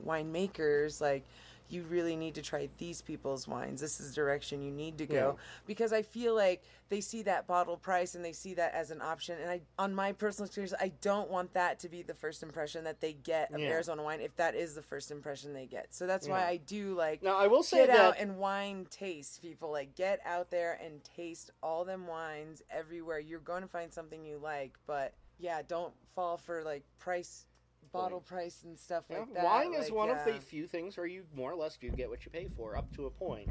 winemakers 0.05 1.01
like 1.01 1.25
you 1.71 1.83
really 1.85 2.17
need 2.17 2.35
to 2.37 2.43
try 2.43 2.69
these 2.79 3.03
people's 3.03 3.47
wines. 3.49 3.81
This 3.81 4.01
is 4.01 4.11
the 4.11 4.15
direction 4.15 4.63
you 4.63 4.71
need 4.71 4.99
to 4.99 5.07
go 5.07 5.15
Yeah. 5.37 5.43
because 5.67 5.93
I 5.93 6.03
feel 6.03 6.35
like 6.35 6.63
they 6.89 7.01
see 7.01 7.23
that 7.23 7.47
bottle 7.47 7.77
price 7.77 8.15
and 8.15 8.25
they 8.25 8.33
see 8.33 8.55
that 8.55 8.73
as 8.75 8.91
an 8.91 9.03
option. 9.03 9.39
And 9.41 9.51
I, 9.51 9.61
on 9.79 9.95
my 9.95 10.13
personal 10.13 10.47
experience, 10.47 10.73
I 10.81 10.93
don't 11.03 11.31
want 11.31 11.53
that 11.55 11.79
to 11.81 11.89
be 11.89 12.03
the 12.03 12.15
first 12.15 12.43
impression 12.43 12.85
that 12.85 13.01
they 13.01 13.13
get 13.13 13.53
of 13.53 13.61
Yeah. 13.61 13.69
Arizona 13.69 14.03
wine. 14.03 14.21
If 14.21 14.35
that 14.37 14.55
is 14.55 14.75
the 14.75 14.83
first 14.83 15.11
impression 15.11 15.53
they 15.53 15.67
get, 15.67 15.95
so 15.95 16.07
that's 16.07 16.27
why 16.27 16.47
I 16.47 16.57
do 16.57 16.95
like 16.95 17.23
now 17.23 17.37
I 17.37 17.47
will 17.47 17.63
say 17.63 17.79
get 17.87 17.89
that 17.89 18.01
out 18.01 18.15
and 18.19 18.39
wine 18.39 18.87
taste 18.91 19.43
people 19.43 19.71
like 19.71 19.95
get 19.95 20.21
out 20.25 20.51
there 20.51 20.79
and 20.83 21.03
taste 21.05 21.51
all 21.63 21.85
them 21.85 22.07
wines 22.07 22.63
everywhere 22.71 23.19
you're 23.19 23.41
going 23.41 23.63
to 23.63 23.69
find 23.69 23.93
something 23.93 24.25
you 24.25 24.39
like 24.39 24.79
but 24.87 25.13
yeah 25.39 25.61
don't 25.67 25.93
fall 26.15 26.37
for 26.37 26.63
like 26.63 26.85
price 26.99 27.47
bottle 27.93 28.21
price 28.21 28.63
and 28.65 28.79
stuff 28.79 29.05
Yeah, 29.11 29.19
like 29.21 29.35
that 29.35 29.45
wine 29.45 29.75
is 29.75 29.87
like, 29.87 29.95
one 29.95 30.11
of 30.11 30.19
the 30.25 30.41
few 30.41 30.67
things 30.67 30.97
where 30.97 31.07
you 31.07 31.25
more 31.35 31.53
or 31.53 31.57
less 31.57 31.77
do 31.77 31.91
get 31.91 32.09
what 32.11 32.25
you 32.25 32.31
pay 32.31 32.49
for 32.57 32.77
up 32.77 32.93
to 32.95 33.07
a 33.07 33.11
point. 33.11 33.49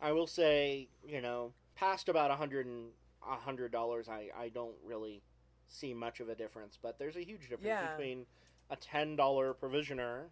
I 0.00 0.12
will 0.12 0.26
say, 0.26 0.88
you 1.06 1.20
know, 1.20 1.52
past 1.74 2.08
about 2.08 2.30
a 2.30 2.36
hundred 2.36 2.66
and 2.66 2.90
a 3.28 3.36
hundred 3.36 3.72
dollars, 3.72 4.08
I 4.08 4.28
I 4.38 4.48
don't 4.48 4.76
really 4.84 5.22
see 5.68 5.92
much 5.94 6.20
of 6.20 6.28
a 6.28 6.34
difference. 6.34 6.78
But 6.80 6.98
there's 6.98 7.16
a 7.16 7.24
huge 7.24 7.42
difference 7.42 7.64
Yeah. 7.66 7.90
between 7.96 8.26
a 8.70 8.76
ten 8.76 9.16
dollar 9.16 9.52
provisioner 9.54 10.30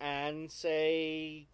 and 0.00 0.50
say 0.50 1.46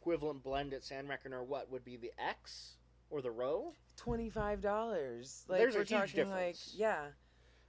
equivalent 0.00 0.42
blend 0.42 0.72
at 0.74 0.82
Sand-Reckoner. 0.84 1.42
What 1.44 1.70
would 1.70 1.84
be 1.84 1.96
the 1.96 2.12
X 2.18 2.76
or 3.10 3.22
the 3.22 3.30
Row? 3.30 3.74
$25 3.96 5.48
like 5.48 5.58
There's 5.60 5.74
a 5.76 5.78
huge 5.78 5.88
talking 5.88 6.30
like 6.30 6.54
difference. 6.54 6.74
yeah 6.76 7.06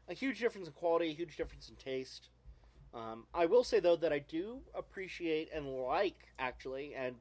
a 0.08 0.14
huge 0.14 0.40
difference 0.40 0.68
in 0.68 0.74
quality, 0.74 1.10
a 1.10 1.14
huge 1.14 1.36
difference 1.38 1.70
in 1.70 1.76
taste. 1.76 2.30
Um, 2.96 3.26
I 3.34 3.46
will 3.46 3.64
say 3.64 3.80
though 3.82 3.98
that 3.98 4.14
I 4.14 4.20
do 4.20 4.62
appreciate 4.74 5.50
and 5.54 5.68
like 5.68 6.30
actually, 6.40 6.96
and 6.96 7.16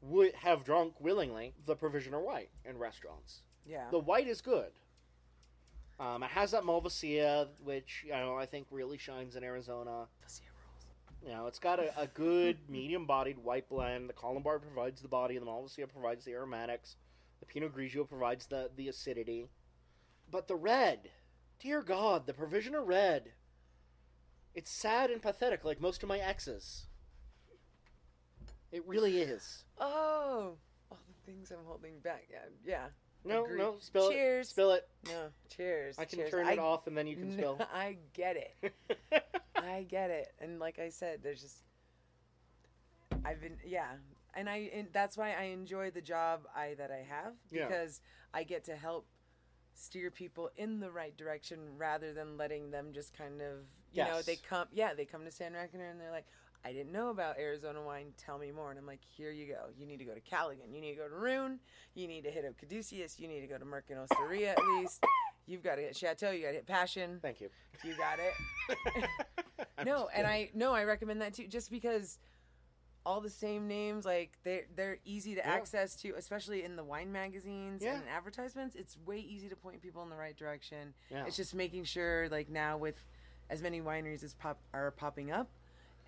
would 0.00 0.34
have 0.34 0.64
drunk 0.64 0.94
willingly 1.00 1.54
the 1.66 1.74
provisioner 1.74 2.20
white 2.20 2.50
in 2.64 2.78
restaurants. 2.78 3.42
yeah 3.66 3.90
The 3.90 3.98
white 3.98 4.28
is 4.28 4.40
good. 4.40 4.70
Um, 5.98 6.22
it 6.22 6.30
has 6.30 6.50
that 6.52 6.62
Malvasia, 6.62 7.48
which 7.62 8.04
you 8.06 8.12
know 8.12 8.36
I 8.36 8.46
think 8.46 8.66
really 8.70 8.98
shines 8.98 9.36
in 9.36 9.44
Arizona. 9.44 10.06
You 11.24 11.30
know, 11.32 11.46
it's 11.46 11.60
got 11.60 11.78
a, 11.78 12.00
a 12.00 12.08
good 12.08 12.58
medium-bodied 12.68 13.38
white 13.38 13.68
blend. 13.68 14.08
The 14.08 14.12
Colombard 14.12 14.62
provides 14.62 15.00
the 15.00 15.08
body, 15.08 15.36
and 15.36 15.46
the 15.46 15.50
Malvasia 15.50 15.88
provides 15.88 16.24
the 16.24 16.32
aromatics. 16.32 16.96
The 17.38 17.46
Pinot 17.46 17.76
Grigio 17.76 18.08
provides 18.08 18.46
the 18.46 18.70
the 18.76 18.88
acidity. 18.88 19.48
But 20.30 20.48
the 20.48 20.56
red, 20.56 21.10
dear 21.60 21.82
God, 21.82 22.26
the 22.26 22.32
Provisioner 22.32 22.82
red. 22.82 23.32
It's 24.54 24.70
sad 24.70 25.10
and 25.10 25.22
pathetic, 25.22 25.64
like 25.64 25.80
most 25.80 26.02
of 26.02 26.08
my 26.08 26.18
exes. 26.18 26.86
It 28.70 28.86
really 28.86 29.18
is. 29.20 29.64
oh 29.78 30.54
all 30.90 30.98
the 31.08 31.30
things 31.32 31.50
i'm 31.50 31.64
holding 31.66 31.98
back 32.00 32.24
yeah 32.30 32.38
yeah 32.66 32.86
No, 33.24 33.44
Agreed. 33.44 33.58
no, 33.58 33.76
spill 33.80 34.08
it. 34.08 34.12
Cheers. 34.12 34.48
Spill 34.50 34.72
it. 34.72 34.88
no 35.06 35.28
cheers 35.54 35.98
I 35.98 36.04
can 36.04 36.18
cheers. 36.18 36.30
turn 36.30 36.48
it 36.48 36.58
off, 36.58 36.86
and 36.86 36.96
then 36.96 37.06
you 37.06 37.16
can 37.16 37.32
spill. 37.38 37.58
i 37.72 37.96
get 38.14 38.36
it 38.36 38.72
I 39.56 39.84
get 39.88 40.10
it, 40.10 40.32
and 40.40 40.58
like 40.58 40.78
I 40.78 40.88
said, 40.88 41.20
there's 41.22 41.40
just 41.40 41.58
I've 43.24 43.40
been 43.40 43.56
yeah, 43.64 43.92
and 44.34 44.48
I 44.50 44.70
and 44.74 44.88
that's 44.92 45.16
why 45.16 45.32
I 45.38 45.44
enjoy 45.44 45.90
the 45.90 46.00
job 46.02 46.42
I 46.56 46.74
that 46.78 46.90
I 46.90 47.04
have 47.08 47.34
Yeah. 47.50 47.66
because 47.68 48.00
I 48.34 48.42
get 48.44 48.64
to 48.64 48.74
help 48.76 49.06
steer 49.74 50.10
people 50.10 50.50
in 50.56 50.80
the 50.80 50.90
right 50.90 51.16
direction 51.16 51.60
rather 51.78 52.12
than 52.12 52.36
letting 52.36 52.70
them 52.70 52.88
just 52.92 53.16
kind 53.16 53.40
of 53.40 53.58
you 53.92 54.04
know 54.04 54.22
they 54.22 54.36
come 54.36 54.66
yeah 54.72 54.94
they 54.94 55.04
come 55.04 55.24
to 55.24 55.30
Sand-Reckoner 55.30 55.86
and 55.88 56.00
they're 56.00 56.10
like 56.10 56.26
I 56.64 56.72
didn't 56.72 56.92
know 56.92 57.10
about 57.10 57.38
Arizona 57.40 57.82
wine. 57.82 58.12
Tell 58.16 58.38
me 58.38 58.52
more. 58.52 58.70
And 58.70 58.78
I'm 58.78 58.86
like, 58.86 59.00
here 59.16 59.32
you 59.32 59.46
go. 59.48 59.64
You 59.76 59.84
need 59.84 59.96
to 59.98 60.04
go 60.04 60.14
to 60.14 60.20
Callaghan. 60.20 60.72
You 60.72 60.80
need 60.80 60.92
to 60.92 60.96
go 60.98 61.08
to 61.08 61.14
Rune. 61.16 61.58
You 61.96 62.06
need 62.06 62.22
to 62.22 62.30
hit 62.30 62.44
up 62.44 62.56
Caduceus. 62.56 63.18
You 63.18 63.26
need 63.26 63.40
to 63.40 63.48
go 63.48 63.58
to 63.58 63.64
Merkin 63.64 63.98
Osteria 63.98 64.52
at 64.52 64.64
least. 64.78 65.04
You've 65.46 65.64
got 65.64 65.74
to 65.74 65.82
hit 65.82 65.96
Chateau. 65.96 66.30
You 66.30 66.42
got 66.42 66.48
to 66.50 66.54
hit 66.54 66.66
Passion. 66.68 67.18
Thank 67.20 67.40
you. 67.40 67.48
You 67.82 67.96
got 67.96 68.20
it. 68.20 69.08
no, 69.84 70.08
and 70.14 70.24
I 70.24 70.50
no, 70.54 70.72
I 70.72 70.84
recommend 70.84 71.20
that 71.20 71.34
too, 71.34 71.48
just 71.48 71.68
because 71.68 72.20
all 73.04 73.20
the 73.20 73.28
same 73.28 73.66
names, 73.66 74.04
like 74.04 74.38
they're 74.44 74.62
they're 74.76 74.98
easy 75.04 75.34
to 75.34 75.40
Yeah. 75.40 75.50
access 75.50 75.96
to, 75.96 76.14
especially 76.16 76.62
in 76.62 76.76
the 76.76 76.84
wine 76.84 77.10
magazines 77.10 77.82
Yeah. 77.82 77.94
and 77.96 78.04
advertisements. 78.08 78.76
It's 78.76 78.96
way 79.04 79.18
easy 79.18 79.48
to 79.48 79.56
point 79.56 79.82
people 79.82 80.04
in 80.04 80.10
the 80.10 80.16
right 80.16 80.36
direction. 80.36 80.94
Yeah. 81.10 81.24
It's 81.26 81.36
just 81.36 81.54
making 81.56 81.84
sure, 81.84 82.28
like 82.28 82.48
now 82.48 82.76
with 82.76 83.04
as 83.52 83.62
many 83.62 83.80
wineries 83.82 84.24
as 84.24 84.32
pop 84.34 84.58
are 84.72 84.90
popping 84.90 85.30
up, 85.30 85.46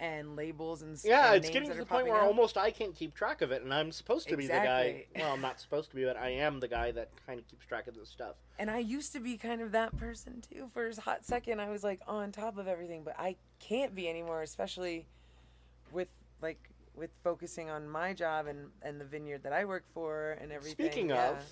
and 0.01 0.35
labels 0.35 0.83
and 0.83 0.99
Yeah, 1.05 1.35
and 1.35 1.37
it's 1.37 1.51
getting 1.53 1.71
to 1.71 1.77
the 1.77 1.85
point 1.85 2.07
where 2.07 2.21
up. 2.21 2.27
almost 2.27 2.57
I 2.57 2.71
can't 2.71 2.95
keep 2.95 3.15
track 3.15 3.43
of 3.43 3.53
it, 3.53 3.63
and 3.63 3.73
I'm 3.73 3.93
supposed 3.93 4.29
to 4.29 4.37
be 4.37 4.47
the 4.47 4.55
guy. 4.55 5.05
Well, 5.17 5.33
I'm 5.33 5.41
not 5.41 5.61
supposed 5.61 5.91
to 5.91 5.97
be, 5.97 6.05
but 6.05 6.17
I 6.17 6.31
am 6.31 6.59
the 6.59 6.69
guy 6.69 6.91
that 6.93 7.11
kind 7.27 7.39
of 7.39 7.47
keeps 7.47 7.67
track 7.67 7.87
of 7.87 7.95
this 7.95 8.09
stuff. 8.09 8.35
And 8.59 8.71
I 8.71 8.79
used 8.79 9.13
to 9.13 9.21
be 9.21 9.37
kind 9.37 9.61
of 9.61 9.73
that 9.73 9.97
person 9.97 10.43
too. 10.51 10.69
For 10.73 10.89
a 10.89 11.01
hot 11.01 11.25
second, 11.25 11.61
I 11.61 11.71
was 11.71 11.85
like 11.85 12.01
on 12.09 12.33
top 12.33 12.57
of 12.57 12.67
everything, 12.67 13.03
but 13.05 13.15
I 13.19 13.37
can't 13.61 13.95
be 13.95 14.09
anymore, 14.09 14.43
especially 14.43 15.07
with 15.93 16.09
like 16.41 16.71
with 16.97 17.11
focusing 17.23 17.71
on 17.71 17.89
my 17.89 18.15
job 18.15 18.47
and 18.47 18.71
and 18.83 19.01
the 19.01 19.05
vineyard 19.05 19.43
that 19.43 19.53
I 19.53 19.67
work 19.67 19.85
for 19.93 20.39
and 20.41 20.51
everything. 20.51 20.87
Speaking 20.87 21.11
yeah. 21.11 21.31
of, 21.31 21.45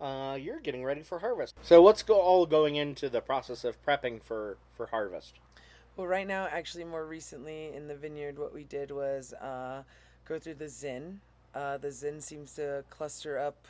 uh, 0.00 0.36
you're 0.40 0.60
getting 0.60 0.84
ready 0.84 1.02
for 1.02 1.18
harvest. 1.18 1.56
So 1.62 1.82
what's 1.82 2.02
go 2.02 2.20
all 2.20 2.46
going 2.46 2.76
into 2.76 3.08
the 3.08 3.20
process 3.20 3.64
of 3.64 3.82
prepping 3.84 4.22
for 4.22 4.56
for 4.76 4.86
harvest? 4.86 5.38
well, 5.96 6.06
right 6.06 6.26
now, 6.26 6.46
actually, 6.50 6.84
more 6.84 7.04
recently 7.06 7.72
in 7.74 7.88
the 7.88 7.96
vineyard, 7.96 8.38
what 8.38 8.54
we 8.54 8.64
did 8.64 8.90
was 8.92 9.32
uh, 9.34 9.82
go 10.24 10.38
through 10.38 10.54
the 10.54 10.68
Zin. 10.68 11.20
Uh, 11.54 11.76
the 11.78 11.90
Zin 11.90 12.20
seems 12.20 12.54
to 12.54 12.84
cluster 12.90 13.38
up 13.38 13.66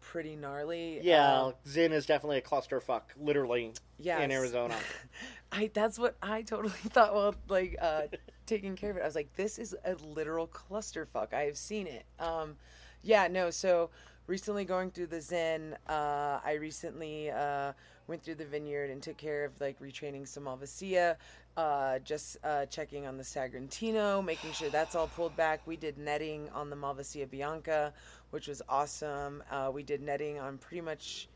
pretty 0.00 0.36
gnarly. 0.36 1.00
Yeah, 1.02 1.32
Uh, 1.32 1.52
Zin 1.66 1.92
is 1.92 2.06
definitely 2.06 2.38
a 2.38 2.42
clusterfuck, 2.42 3.02
literally 3.20 3.72
in 3.98 4.30
Arizona. 4.32 4.76
I 5.52 5.70
that's 5.72 5.98
what 5.98 6.16
I 6.22 6.42
totally 6.42 6.70
thought 6.88 7.14
while 7.14 7.34
like 7.48 7.76
uh, 7.80 8.02
taking 8.46 8.76
care 8.76 8.90
of 8.90 8.96
it. 8.96 9.02
I 9.02 9.06
was 9.06 9.14
like, 9.14 9.34
this 9.34 9.58
is 9.58 9.74
a 9.84 9.94
literal 9.94 10.46
clusterfuck. 10.46 11.32
I 11.34 11.42
have 11.42 11.56
seen 11.58 11.86
it. 11.86 12.04
Um, 12.18 12.56
yeah, 13.02 13.28
no. 13.28 13.50
So 13.50 13.90
recently 14.26 14.64
going 14.64 14.90
through 14.90 15.08
the 15.08 15.20
Zen, 15.20 15.76
uh, 15.88 16.40
I 16.44 16.56
recently 16.60 17.30
uh, 17.30 17.72
went 18.06 18.22
through 18.22 18.36
the 18.36 18.44
vineyard 18.44 18.90
and 18.90 19.02
took 19.02 19.16
care 19.16 19.44
of 19.44 19.60
like 19.60 19.78
retraining 19.80 20.26
some 20.26 20.44
Malvasia, 20.44 21.16
uh, 21.56 21.98
just 22.00 22.38
uh, 22.44 22.66
checking 22.66 23.06
on 23.06 23.16
the 23.16 23.22
Sagrantino, 23.22 24.24
making 24.24 24.52
sure 24.52 24.70
that's 24.70 24.94
all 24.94 25.08
pulled 25.08 25.36
back. 25.36 25.66
We 25.66 25.76
did 25.76 25.98
netting 25.98 26.48
on 26.54 26.70
the 26.70 26.76
Malvasia 26.76 27.30
Bianca, 27.30 27.92
which 28.30 28.48
was 28.48 28.62
awesome. 28.68 29.42
Uh, 29.50 29.70
we 29.72 29.82
did 29.82 30.02
netting 30.02 30.38
on 30.38 30.58
pretty 30.58 30.80
much 30.80 31.28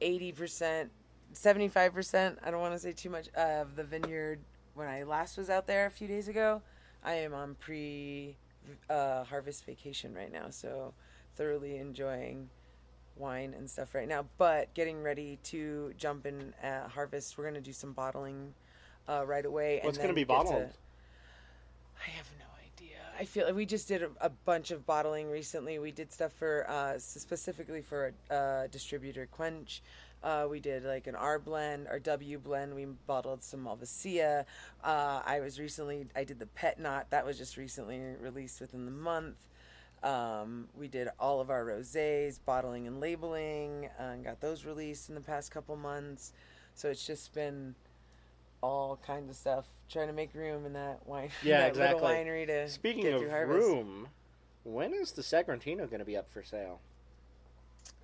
eighty 0.00 0.32
percent, 0.32 0.90
seventy 1.32 1.68
five 1.68 1.94
percent. 1.94 2.38
I 2.42 2.50
don't 2.50 2.60
want 2.60 2.74
to 2.74 2.78
say 2.78 2.92
too 2.92 3.10
much 3.10 3.28
of 3.30 3.76
the 3.76 3.84
vineyard 3.84 4.40
when 4.74 4.88
I 4.88 5.02
last 5.02 5.36
was 5.36 5.50
out 5.50 5.66
there 5.66 5.86
a 5.86 5.90
few 5.90 6.08
days 6.08 6.28
ago. 6.28 6.62
I 7.04 7.14
am 7.14 7.34
on 7.34 7.56
pre 7.56 8.36
uh, 8.88 9.24
harvest 9.24 9.66
vacation 9.66 10.14
right 10.14 10.32
now, 10.32 10.50
so 10.50 10.94
thoroughly 11.36 11.76
enjoying 11.76 12.48
wine 13.16 13.54
and 13.56 13.68
stuff 13.68 13.94
right 13.94 14.08
now. 14.08 14.24
But 14.38 14.72
getting 14.74 15.02
ready 15.02 15.38
to 15.44 15.92
jump 15.96 16.26
in 16.26 16.54
at 16.62 16.88
harvest. 16.90 17.36
We're 17.36 17.44
gonna 17.44 17.60
do 17.60 17.72
some 17.72 17.92
bottling 17.92 18.54
uh, 19.08 19.24
right 19.26 19.44
away. 19.44 19.80
What's 19.82 19.98
and 19.98 20.04
gonna 20.04 20.14
be 20.14 20.24
get 20.24 20.28
to- 20.28 20.44
bottled? 20.44 20.72
I 22.04 22.10
have 22.10 22.28
no 22.38 22.46
idea. 22.66 22.96
I 23.18 23.24
feel 23.24 23.46
like 23.46 23.54
we 23.54 23.66
just 23.66 23.86
did 23.86 24.02
a, 24.02 24.10
a 24.20 24.28
bunch 24.28 24.70
of 24.70 24.84
bottling 24.86 25.30
recently. 25.30 25.78
We 25.78 25.92
did 25.92 26.12
stuff 26.12 26.32
for 26.32 26.68
uh, 26.68 26.98
specifically 26.98 27.82
for 27.82 28.12
a 28.30 28.34
uh, 28.34 28.66
distributor 28.68 29.28
Quench. 29.30 29.82
Uh, 30.22 30.46
we 30.48 30.60
did 30.60 30.84
like 30.84 31.08
an 31.08 31.16
R 31.16 31.38
blend, 31.38 31.88
our 31.88 31.98
W 31.98 32.38
blend. 32.38 32.74
We 32.74 32.84
bottled 32.84 33.42
some 33.42 33.64
Malvasia. 33.64 34.44
Uh, 34.82 35.20
I 35.24 35.40
was 35.40 35.58
recently, 35.58 36.06
I 36.14 36.22
did 36.24 36.38
the 36.38 36.46
Pet 36.46 36.78
Nat. 36.78 37.04
That 37.10 37.26
was 37.26 37.36
just 37.38 37.56
recently 37.56 38.00
released 38.20 38.60
within 38.60 38.84
the 38.84 38.92
month. 38.92 39.36
Um, 40.02 40.68
we 40.76 40.88
did 40.88 41.08
all 41.20 41.40
of 41.40 41.48
our 41.50 41.64
rosés, 41.64 42.38
bottling 42.44 42.86
and 42.86 43.00
labeling, 43.00 43.88
uh, 43.98 44.02
and 44.02 44.24
got 44.24 44.40
those 44.40 44.64
released 44.64 45.08
in 45.08 45.14
the 45.14 45.20
past 45.20 45.50
couple 45.50 45.76
months. 45.76 46.32
So 46.74 46.88
it's 46.88 47.06
just 47.06 47.32
been 47.34 47.74
all 48.62 48.96
kinds 49.06 49.30
of 49.30 49.36
stuff, 49.36 49.66
trying 49.88 50.08
to 50.08 50.12
make 50.12 50.34
room 50.34 50.66
in 50.66 50.72
that 50.72 51.06
wine, 51.06 51.30
Yeah, 51.42 51.60
that 51.60 51.68
exactly. 51.68 52.02
little 52.02 52.16
winery 52.16 52.46
to 52.46 52.68
Speaking 52.68 53.02
get 53.02 53.14
of 53.14 53.20
through 53.20 53.30
harvest. 53.30 53.66
room, 53.66 54.08
when 54.64 54.92
is 54.94 55.12
the 55.12 55.22
Sagrantino 55.22 55.88
going 55.88 55.98
to 56.00 56.04
be 56.04 56.16
up 56.16 56.30
for 56.30 56.42
sale? 56.42 56.80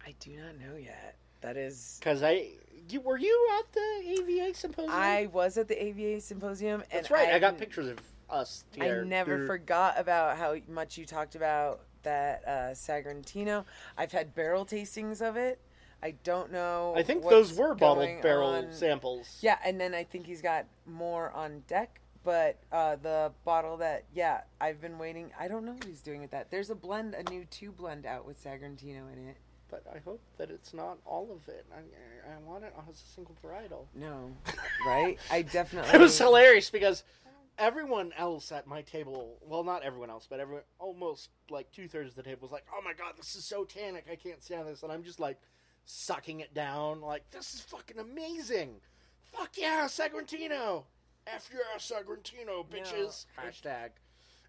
I 0.07 0.15
do 0.21 0.31
not 0.37 0.59
know 0.59 0.77
yet. 0.77 1.17
That 1.41 1.57
is, 1.57 1.97
Because 2.01 2.23
I, 2.23 2.51
you 2.91 3.01
were 3.01 3.17
you 3.19 3.49
at 3.61 3.73
the 3.73 4.21
AVA 4.21 4.55
symposium? 4.55 4.93
I 4.93 5.29
was 5.33 5.57
at 5.57 5.69
the 5.69 5.83
AVA 5.83 6.21
symposium, 6.21 6.81
and 6.81 6.91
That's 6.93 7.11
right. 7.11 7.29
I, 7.29 7.39
got 7.39 7.59
pictures 7.59 7.87
of 7.89 7.99
us. 8.29 8.65
I 8.81 8.89
never 9.05 9.47
forgot 9.47 9.95
about 9.99 10.37
how 10.37 10.57
much 10.69 10.99
you 10.99 11.07
talked 11.07 11.37
about 11.37 11.81
that 12.09 12.42
uh, 12.47 12.51
Sagrantino. 12.73 13.64
I've 13.99 14.12
had 14.12 14.35
barrel 14.35 14.64
tastings 14.64 15.21
of 15.21 15.37
it. 15.37 15.61
I 16.03 16.14
don't 16.25 16.51
know. 16.51 16.94
I 16.97 17.03
think 17.03 17.23
those 17.29 17.53
were 17.53 17.75
bottled 17.75 18.23
barrel 18.23 18.51
on. 18.51 18.73
samples. 18.73 19.38
Yeah, 19.42 19.59
and 19.64 19.79
then 19.81 19.94
I 19.94 20.05
think 20.05 20.27
he's 20.27 20.40
got 20.40 20.64
more 20.87 21.31
on 21.33 21.62
deck. 21.68 22.01
But 22.25 22.57
uh, 22.73 22.97
the 22.97 23.33
bottle 23.44 23.77
that, 23.79 24.05
yeah, 24.14 24.40
I've 24.61 24.81
been 24.81 24.99
waiting. 24.99 25.31
I 25.38 25.49
don't 25.49 25.64
know 25.64 25.73
what 25.73 25.85
he's 25.85 26.01
doing 26.01 26.21
with 26.21 26.31
that. 26.31 26.51
There's 26.51 26.71
a 26.71 26.75
blend, 26.75 27.14
a 27.14 27.29
new 27.31 27.44
two 27.51 27.73
blend 27.73 28.07
out 28.07 28.27
with 28.27 28.42
Sagrantino 28.42 29.12
in 29.12 29.29
it. 29.29 29.37
But 29.71 29.85
I 29.94 29.99
hope 29.99 30.21
that 30.38 30.51
it's 30.51 30.73
not 30.73 30.99
all 31.05 31.29
of 31.31 31.47
it. 31.53 31.66
I, 31.73 31.79
I 31.79 32.38
want 32.47 32.64
it 32.64 32.73
as 32.88 33.03
a 33.03 33.14
single 33.14 33.37
varietal. 33.44 33.85
No, 33.94 34.31
right? 34.87 35.18
I 35.31 35.42
definitely. 35.42 35.90
It 35.94 36.01
was 36.01 36.16
hilarious 36.16 36.71
because 36.71 37.03
everyone 37.59 38.12
else 38.16 38.53
at 38.53 38.66
my 38.66 38.83
table, 38.83 39.38
well, 39.42 39.64
not 39.64 39.83
everyone 39.83 40.11
else, 40.11 40.27
but 40.29 40.40
everyone, 40.40 40.62
almost 40.79 41.31
like 41.51 41.71
two 41.73 41.88
thirds 41.88 42.11
of 42.11 42.16
the 42.16 42.23
table 42.23 42.42
was 42.42 42.53
like, 42.53 42.66
"Oh 42.73 42.81
my 42.83 42.92
god, 42.92 43.14
this 43.16 43.35
is 43.35 43.44
so 43.44 43.64
tannic! 43.64 44.07
I 44.11 44.16
can't 44.16 44.42
stand 44.42 44.68
this," 44.68 44.83
and 44.83 44.92
I'm 44.92 45.03
just 45.03 45.21
like 45.21 45.40
sucking 45.85 46.40
it 46.40 46.55
down, 46.55 47.01
like, 47.01 47.31
"This 47.31 47.55
is 47.55 47.61
fucking 47.61 47.99
amazing! 47.99 48.81
Fuck 49.33 49.59
yeah, 49.59 49.87
Sagrantino! 49.87 50.85
F 51.27 51.51
yeah, 51.53 51.79
Sagrantino, 51.79 52.66
bitches!" 52.66 53.27
Hashtag. 53.37 53.90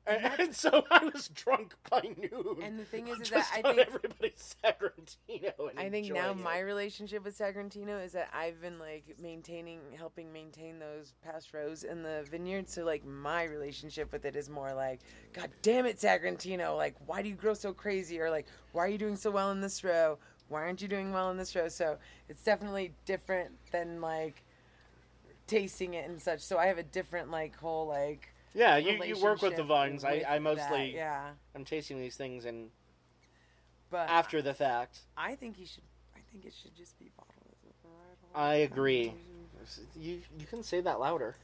And, 0.09 0.39
and 0.39 0.55
so 0.63 0.83
I 0.89 1.05
was 1.05 1.27
drunk 1.29 1.75
by 1.89 2.01
noon. 2.17 2.57
And 2.63 2.79
the 2.79 2.83
thing 2.85 3.07
is, 3.07 3.19
is 3.21 3.29
that 3.29 3.47
I 3.53 3.61
think- 3.61 3.79
everybody's 3.79 4.55
Sagrantino. 4.63 5.53
I 5.77 5.89
think 5.89 6.11
now 6.13 6.29
enjoying 6.29 6.43
my 6.43 6.59
relationship 6.59 7.23
with 7.23 7.37
Sagrantino 7.37 8.03
is 8.03 8.11
that 8.13 8.29
I've 8.33 8.61
been 8.61 8.79
like 8.79 9.03
maintaining, 9.21 9.79
helping 9.97 10.31
maintain 10.33 10.79
those 10.79 11.13
past 11.23 11.53
rows 11.53 11.83
in 11.83 12.03
the 12.03 12.25
vineyard. 12.29 12.69
So 12.69 12.83
like 12.83 13.05
my 13.05 13.43
relationship 13.43 14.11
with 14.11 14.25
it 14.25 14.35
is 14.35 14.49
more 14.49 14.73
like, 14.73 14.99
God 15.33 15.49
damn 15.61 15.85
it, 15.85 15.97
Sagrantino! 15.99 16.75
Like, 16.75 16.95
why 17.05 17.21
do 17.21 17.29
you 17.29 17.35
grow 17.35 17.53
so 17.53 17.73
crazy? 17.73 18.19
Or 18.19 18.29
like, 18.29 18.47
why 18.71 18.85
are 18.85 18.89
you 18.89 18.97
doing 18.97 19.15
so 19.15 19.31
well 19.31 19.51
in 19.51 19.61
this 19.61 19.83
row? 19.83 20.17
Why 20.47 20.61
aren't 20.61 20.81
you 20.81 20.87
doing 20.87 21.13
well 21.13 21.29
in 21.29 21.37
this 21.37 21.55
row? 21.55 21.67
So 21.67 21.97
it's 22.27 22.43
definitely 22.43 22.93
different 23.05 23.51
than 23.71 24.01
like 24.01 24.43
tasting 25.47 25.93
it 25.93 26.09
and 26.09 26.21
such. 26.21 26.39
So 26.41 26.57
I 26.57 26.67
have 26.67 26.77
a 26.77 26.83
different 26.83 27.31
like 27.31 27.55
whole 27.57 27.87
like. 27.87 28.33
Yeah, 28.53 28.77
you, 28.77 29.03
you 29.03 29.19
work 29.21 29.41
with 29.41 29.55
the 29.55 29.63
vines. 29.63 30.03
I, 30.03 30.23
I 30.27 30.39
mostly 30.39 30.91
that, 30.91 30.97
yeah, 30.97 31.29
I'm 31.55 31.65
tasting 31.65 31.99
these 31.99 32.15
things 32.15 32.45
and 32.45 32.69
but 33.91 34.09
after 34.09 34.41
the 34.41 34.53
fact. 34.53 34.99
I 35.17 35.35
think 35.35 35.59
you 35.59 35.65
should. 35.65 35.83
I 36.15 36.19
think 36.31 36.45
it 36.45 36.53
should 36.59 36.75
just 36.75 36.97
be 36.99 37.11
bottled 37.17 37.35
as 37.51 37.63
a 37.63 37.87
varietal. 37.87 38.39
I 38.39 38.55
agree. 38.55 39.13
You 39.95 40.21
you 40.37 40.45
can 40.47 40.63
say 40.63 40.81
that 40.81 40.99
louder. 40.99 41.35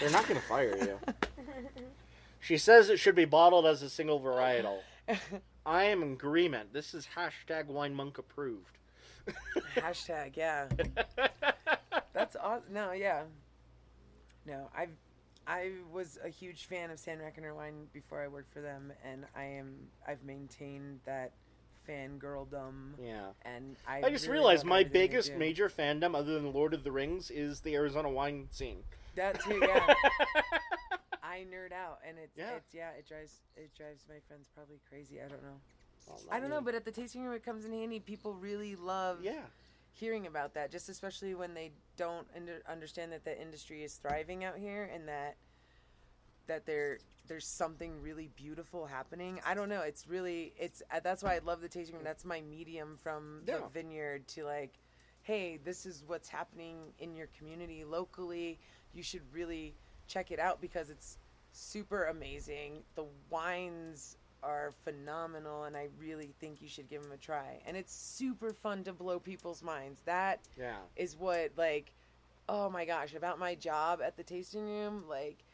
They're 0.00 0.10
not 0.10 0.26
going 0.26 0.40
to 0.40 0.46
fire 0.46 0.76
you. 0.76 0.98
She 2.42 2.58
says 2.58 2.90
it 2.90 2.98
should 2.98 3.14
be 3.14 3.24
bottled 3.24 3.66
as 3.66 3.82
a 3.82 3.88
single 3.88 4.20
varietal. 4.20 4.80
I 5.64 5.84
am 5.84 6.02
in 6.02 6.14
agreement. 6.14 6.72
This 6.72 6.92
is 6.92 7.06
hashtag 7.16 7.66
wine 7.66 7.94
monk 7.94 8.18
approved. 8.18 8.78
Hashtag, 9.76 10.36
yeah. 10.36 10.66
That's 12.12 12.34
awesome. 12.34 12.64
No, 12.72 12.90
yeah. 12.90 13.22
No, 14.44 14.68
I've 14.76 14.90
I 15.46 15.70
was 15.92 16.18
a 16.24 16.28
huge 16.28 16.66
fan 16.66 16.90
of 16.90 16.98
Sand-Reckoner 16.98 17.54
wine 17.54 17.86
before 17.92 18.20
I 18.22 18.28
worked 18.28 18.52
for 18.52 18.60
them, 18.60 18.92
and 19.04 19.24
I 19.36 19.44
am 19.44 19.74
I've 20.06 20.22
maintained 20.22 21.00
that 21.04 21.32
fangirldom, 21.88 22.92
Yeah. 23.02 23.30
and 23.44 23.76
I. 23.88 24.02
I 24.04 24.10
just 24.10 24.26
really 24.26 24.38
realized 24.38 24.64
my 24.64 24.84
biggest 24.84 25.32
major 25.34 25.68
fandom, 25.68 26.14
other 26.14 26.34
than 26.34 26.52
Lord 26.52 26.74
of 26.74 26.84
the 26.84 26.92
Rings, 26.92 27.30
is 27.30 27.60
the 27.60 27.74
Arizona 27.74 28.08
wine 28.08 28.48
scene. 28.50 28.82
that 29.16 29.40
too. 29.40 29.60
Yeah, 29.62 29.94
I 31.22 31.46
nerd 31.50 31.72
out, 31.72 31.98
and 32.06 32.18
it's 32.18 32.36
Yeah. 32.36 32.52
it's 32.56 32.74
yeah 32.74 32.90
it 32.90 33.06
drives 33.08 33.40
it 33.56 33.70
drives 33.76 34.04
my 34.08 34.16
friends 34.28 34.48
probably 34.54 34.80
crazy. 34.88 35.20
I 35.20 35.28
don't 35.28 35.42
know. 35.42 35.60
Well, 36.06 36.20
I 36.30 36.40
don't 36.40 36.50
know, 36.50 36.60
but 36.60 36.74
at 36.74 36.84
the 36.84 36.90
tasting 36.90 37.22
room 37.24 37.32
it 37.34 37.44
comes 37.44 37.64
in 37.64 37.72
handy. 37.72 38.00
People 38.00 38.34
really 38.34 38.74
love 38.76 39.18
yeah, 39.22 39.42
hearing 39.92 40.26
about 40.26 40.54
that, 40.54 40.70
just 40.70 40.88
especially 40.88 41.34
when 41.34 41.54
they 41.54 41.70
don't 41.96 42.26
under, 42.34 42.62
understand 42.70 43.12
that 43.12 43.24
the 43.24 43.40
industry 43.40 43.84
is 43.84 43.94
thriving 43.94 44.44
out 44.44 44.56
here 44.58 44.90
and 44.92 45.06
that 45.08 45.36
that 46.48 46.66
there 46.66 46.98
there's 47.28 47.46
something 47.46 48.02
really 48.02 48.28
beautiful 48.34 48.84
happening. 48.84 49.40
I 49.46 49.54
don't 49.54 49.68
know. 49.68 49.82
It's 49.82 50.08
really 50.08 50.52
it's 50.58 50.82
uh, 50.90 51.00
that's 51.00 51.22
why 51.22 51.36
I 51.36 51.40
love 51.44 51.60
the 51.60 51.68
tasting 51.68 51.94
room. 51.94 52.04
That's 52.04 52.24
my 52.24 52.40
medium 52.40 52.98
from 53.00 53.42
the 53.62 53.68
vineyard 53.72 54.26
to 54.28 54.44
like, 54.44 54.74
hey, 55.22 55.58
this 55.64 55.86
is 55.86 56.02
what's 56.06 56.28
happening 56.28 56.78
in 56.98 57.14
your 57.14 57.28
community 57.38 57.84
locally. 57.84 58.58
You 58.92 59.02
should 59.02 59.22
really 59.32 59.74
check 60.08 60.30
it 60.30 60.40
out 60.40 60.60
because 60.60 60.90
it's 60.90 61.18
super 61.52 62.04
amazing. 62.04 62.82
The 62.96 63.04
wines 63.30 64.16
are 64.42 64.72
phenomenal, 64.84 65.64
and 65.64 65.76
I 65.76 65.88
really 65.98 66.34
think 66.40 66.60
you 66.60 66.68
should 66.68 66.88
give 66.88 67.02
them 67.02 67.12
a 67.12 67.16
try. 67.16 67.60
And 67.66 67.76
it's 67.76 67.94
super 67.94 68.52
fun 68.52 68.84
to 68.84 68.92
blow 68.92 69.18
people's 69.18 69.62
minds. 69.62 70.00
That 70.04 70.40
Yeah. 70.56 70.76
is 70.96 71.16
what 71.16 71.52
like 71.56 71.92
oh 72.48 72.68
my 72.68 72.84
gosh 72.84 73.14
about 73.14 73.38
my 73.38 73.54
job 73.54 74.00
at 74.04 74.16
the 74.16 74.22
tasting 74.24 74.64
room 74.64 75.04
like 75.08 75.44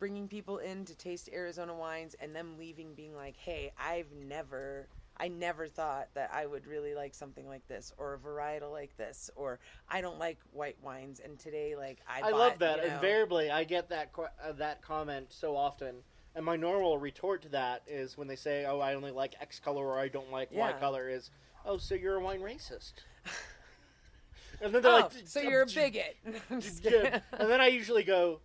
bringing 0.00 0.26
people 0.26 0.58
in 0.58 0.84
to 0.84 0.92
taste 0.96 1.28
arizona 1.32 1.72
wines 1.72 2.16
and 2.20 2.34
them 2.34 2.58
leaving 2.58 2.94
being 2.94 3.14
like 3.14 3.36
hey 3.36 3.70
i've 3.78 4.12
never 4.12 4.88
i 5.18 5.28
never 5.28 5.68
thought 5.68 6.08
that 6.14 6.28
i 6.34 6.44
would 6.44 6.66
really 6.66 6.96
like 6.96 7.14
something 7.14 7.46
like 7.48 7.66
this 7.68 7.92
or 7.96 8.14
a 8.14 8.18
varietal 8.18 8.72
like 8.72 8.94
this 8.96 9.30
or 9.36 9.60
i 9.88 10.00
don't 10.00 10.18
like 10.18 10.36
white 10.52 10.76
wines 10.82 11.20
and 11.24 11.38
today 11.38 11.76
like 11.76 12.00
i, 12.08 12.18
I 12.18 12.30
bought, 12.32 12.38
love 12.40 12.58
that. 12.58 12.82
you 12.82 12.88
know- 12.88 12.94
Invariably, 12.96 13.50
I 13.52 13.62
get 13.62 13.88
that 13.90 14.10
uh, 14.18 14.50
that 14.54 14.82
comment 14.82 15.28
so 15.32 15.56
often, 15.56 15.94
and 16.36 16.44
my 16.44 16.54
normal 16.54 16.98
retort 16.98 17.42
to 17.42 17.48
that 17.48 17.82
is 17.88 18.16
when 18.18 18.28
they 18.28 18.36
say, 18.36 18.66
"Oh, 18.66 18.78
I 18.78 18.94
only 18.94 19.10
like 19.10 19.34
X 19.40 19.58
color" 19.58 19.84
or 19.86 19.98
"I 19.98 20.08
don't 20.08 20.30
like 20.30 20.52
Y 20.52 20.72
color," 20.74 21.08
is, 21.08 21.30
"Oh, 21.64 21.78
so 21.78 21.94
you're 21.94 22.16
a 22.16 22.20
wine 22.20 22.40
racist." 22.40 22.92
and 24.60 24.72
then 24.72 24.82
they're 24.82 24.92
oh, 24.92 24.96
like, 24.96 25.12
so 25.24 25.40
you're 25.40 25.62
a 25.62 25.66
bigot 25.66 26.16
I'm 26.50 26.60
just 26.60 26.82
kidding. 26.82 27.04
Yeah. 27.04 27.20
and 27.32 27.50
then 27.50 27.62
I 27.62 27.68
usually 27.68 28.04
go, 28.04 28.40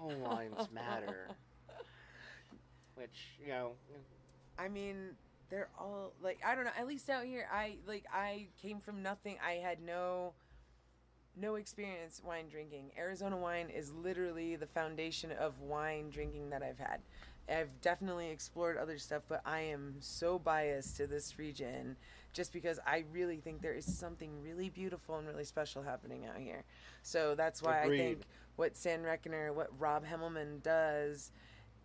"All 0.00 0.14
wines 0.14 0.68
matter," 0.72 1.28
which 2.94 3.36
you 3.42 3.48
know, 3.48 3.72
I 4.56 4.68
mean, 4.68 5.16
they're 5.50 5.70
all 5.76 6.12
like 6.22 6.38
I 6.46 6.54
don't 6.54 6.64
know. 6.64 6.72
At 6.78 6.86
least 6.86 7.10
out 7.10 7.24
here, 7.24 7.48
I 7.52 7.78
like 7.84 8.04
I 8.12 8.46
came 8.62 8.78
from 8.78 9.02
nothing. 9.02 9.38
I 9.44 9.54
had 9.54 9.82
no 9.82 10.34
no 11.36 11.56
experience 11.56 12.20
wine 12.24 12.48
drinking. 12.48 12.90
Arizona 12.96 13.36
wine 13.36 13.68
is 13.70 13.92
literally 13.92 14.56
the 14.56 14.66
foundation 14.66 15.32
of 15.32 15.60
wine 15.60 16.10
drinking 16.10 16.50
that 16.50 16.62
I've 16.62 16.78
had. 16.78 17.00
I've 17.48 17.80
definitely 17.80 18.30
explored 18.30 18.78
other 18.78 18.98
stuff, 18.98 19.22
but 19.28 19.42
I 19.44 19.60
am 19.60 19.96
so 20.00 20.38
biased 20.38 20.96
to 20.96 21.06
this 21.06 21.38
region 21.38 21.96
just 22.32 22.52
because 22.52 22.80
I 22.86 23.04
really 23.12 23.36
think 23.36 23.60
there 23.60 23.74
is 23.74 23.84
something 23.84 24.30
really 24.42 24.70
beautiful 24.70 25.16
and 25.18 25.26
really 25.26 25.44
special 25.44 25.82
happening 25.82 26.26
out 26.26 26.38
here. 26.38 26.64
So 27.02 27.34
that's 27.34 27.62
why 27.62 27.82
I 27.82 27.88
think 27.88 28.22
what 28.56 28.76
Sand-Reckoner, 28.76 29.52
what 29.52 29.68
Rob 29.78 30.04
Hammelman 30.06 30.62
does, 30.62 31.32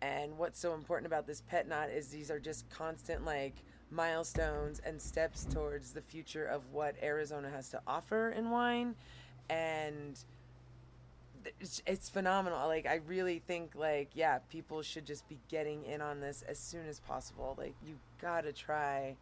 and 0.02 0.36
what's 0.38 0.58
so 0.58 0.74
important 0.74 1.06
about 1.06 1.26
this 1.26 1.42
pet 1.42 1.68
nat 1.68 1.88
is 1.88 2.08
these 2.08 2.30
are 2.30 2.40
just 2.40 2.68
constant 2.70 3.24
like 3.24 3.54
milestones 3.90 4.80
and 4.84 5.00
steps 5.00 5.44
towards 5.44 5.92
the 5.92 6.00
future 6.00 6.46
of 6.46 6.62
what 6.72 6.94
Arizona 7.02 7.50
has 7.50 7.68
to 7.70 7.80
offer 7.86 8.30
in 8.30 8.50
wine 8.50 8.94
and 9.50 10.18
it's, 11.58 11.82
it's 11.86 12.08
phenomenal 12.08 12.66
like 12.68 12.86
i 12.86 13.00
really 13.06 13.38
think 13.38 13.72
like 13.74 14.10
yeah 14.14 14.38
people 14.50 14.82
should 14.82 15.06
just 15.06 15.28
be 15.28 15.38
getting 15.48 15.84
in 15.84 16.00
on 16.00 16.20
this 16.20 16.42
as 16.48 16.58
soon 16.58 16.86
as 16.86 17.00
possible 17.00 17.54
like 17.58 17.74
you 17.86 17.94
gotta 18.20 18.52
try 18.52 19.16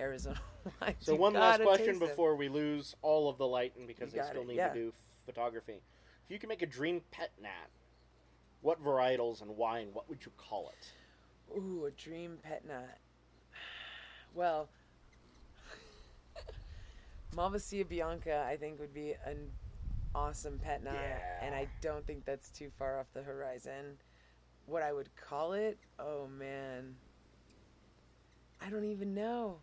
arizona 0.00 0.40
wine 0.80 0.94
So 1.00 1.12
You 1.12 1.18
one 1.18 1.32
last 1.34 1.62
question 1.62 1.98
before 1.98 2.36
we 2.36 2.48
lose 2.48 2.94
all 3.02 3.28
of 3.28 3.38
the 3.38 3.46
light, 3.46 3.72
and 3.76 3.86
because 3.86 4.12
they 4.12 4.22
still 4.22 4.42
it, 4.42 4.48
need 4.48 4.56
yeah. 4.56 4.68
to 4.68 4.74
do 4.74 4.92
photography. 5.26 5.80
If 6.26 6.30
you 6.30 6.38
could 6.38 6.48
make 6.48 6.62
a 6.62 6.66
dream 6.66 7.00
pet 7.10 7.30
nat, 7.42 7.68
what 8.60 8.82
varietals 8.82 9.42
and 9.42 9.56
wine? 9.56 9.88
What 9.92 10.08
would 10.08 10.24
you 10.24 10.32
call 10.36 10.70
it? 10.70 11.58
Ooh, 11.58 11.86
a 11.86 11.90
dream 11.90 12.38
pet 12.42 12.66
nat. 12.66 12.98
Well, 14.34 14.68
Malvasia 17.34 17.86
bianca, 17.88 18.44
I 18.48 18.56
think, 18.56 18.78
would 18.80 18.94
be 18.94 19.14
an 19.24 19.50
awesome 20.14 20.58
pet 20.58 20.82
nut, 20.82 20.94
Yeah. 20.94 21.44
and 21.46 21.54
I 21.54 21.68
don't 21.80 22.06
think 22.06 22.24
that's 22.24 22.50
too 22.50 22.70
far 22.78 22.98
off 22.98 23.06
the 23.12 23.22
horizon. 23.22 23.98
What 24.66 24.82
I 24.82 24.92
would 24.92 25.14
call 25.16 25.52
it? 25.52 25.78
Oh 25.98 26.26
man, 26.26 26.96
I 28.60 28.70
don't 28.70 28.84
even 28.84 29.14
know. 29.14 29.60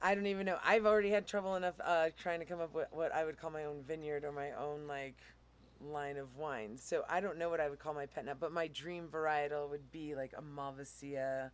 I 0.00 0.14
don't 0.14 0.26
even 0.26 0.46
know. 0.46 0.58
I've 0.64 0.86
already 0.86 1.10
had 1.10 1.26
trouble 1.26 1.56
enough 1.56 1.74
uh, 1.84 2.10
trying 2.16 2.38
to 2.40 2.46
come 2.46 2.60
up 2.60 2.72
with 2.72 2.86
what 2.92 3.12
I 3.12 3.24
would 3.24 3.36
call 3.38 3.50
my 3.50 3.64
own 3.64 3.82
vineyard 3.82 4.24
or 4.24 4.30
my 4.32 4.52
own 4.52 4.86
like 4.86 5.16
line 5.80 6.16
of 6.16 6.36
wines. 6.36 6.82
So 6.82 7.04
I 7.08 7.20
don't 7.20 7.36
know 7.38 7.48
what 7.50 7.60
I 7.60 7.68
would 7.68 7.78
call 7.80 7.94
my 7.94 8.06
pet 8.06 8.24
nut, 8.24 8.36
but 8.38 8.52
my 8.52 8.68
dream 8.68 9.08
varietal 9.10 9.68
would 9.70 9.90
be 9.90 10.14
like 10.14 10.32
a 10.36 10.42
Malvasia 10.42 11.50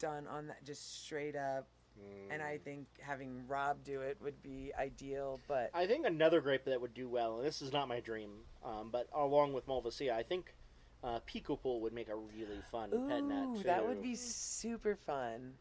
done 0.00 0.26
on 0.26 0.48
that 0.48 0.64
just 0.64 1.04
straight 1.04 1.36
up. 1.36 1.68
And 2.30 2.42
I 2.42 2.58
think 2.58 2.86
having 3.00 3.46
Rob 3.46 3.84
do 3.84 4.00
it 4.00 4.18
would 4.20 4.42
be 4.42 4.72
ideal, 4.78 5.40
but 5.46 5.70
I 5.72 5.86
think 5.86 6.06
another 6.06 6.40
grape 6.40 6.64
that 6.64 6.80
would 6.80 6.94
do 6.94 7.08
well, 7.08 7.36
and 7.38 7.46
this 7.46 7.62
is 7.62 7.72
not 7.72 7.86
my 7.86 8.00
dream, 8.00 8.30
um, 8.64 8.88
but 8.90 9.08
along 9.14 9.52
with 9.52 9.66
Malvasia, 9.68 10.12
I 10.12 10.24
think 10.24 10.54
uh, 11.04 11.20
Picpoul 11.20 11.80
would 11.80 11.92
make 11.92 12.08
a 12.08 12.16
really 12.16 12.60
fun 12.72 12.90
pet 13.08 13.22
nat 13.22 13.44
ooh, 13.44 13.56
too. 13.58 13.62
that 13.64 13.86
would 13.86 14.02
be 14.02 14.16
super 14.16 14.96
fun. 15.06 15.52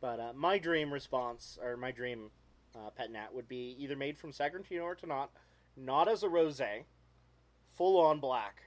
But 0.00 0.20
uh, 0.20 0.32
my 0.34 0.58
dream 0.58 0.92
response, 0.92 1.58
or 1.62 1.76
my 1.76 1.90
dream 1.90 2.30
uh, 2.74 2.90
pet 2.90 3.10
nat, 3.10 3.34
would 3.34 3.48
be 3.48 3.76
either 3.78 3.96
made 3.96 4.16
from 4.16 4.32
Sagrantino 4.32 4.82
or 4.82 4.94
Tannat, 4.94 5.28
not 5.76 6.08
as 6.08 6.22
a 6.22 6.28
rosé, 6.28 6.84
full 7.76 8.00
on 8.00 8.20
black, 8.20 8.62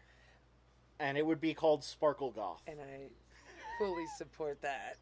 and 0.99 1.17
it 1.17 1.25
would 1.25 1.39
be 1.39 1.53
called 1.53 1.83
Sparkle 1.83 2.31
Goth. 2.31 2.61
And 2.67 2.79
I 2.79 3.07
fully 3.79 4.05
support 4.17 4.61
that. 4.61 4.97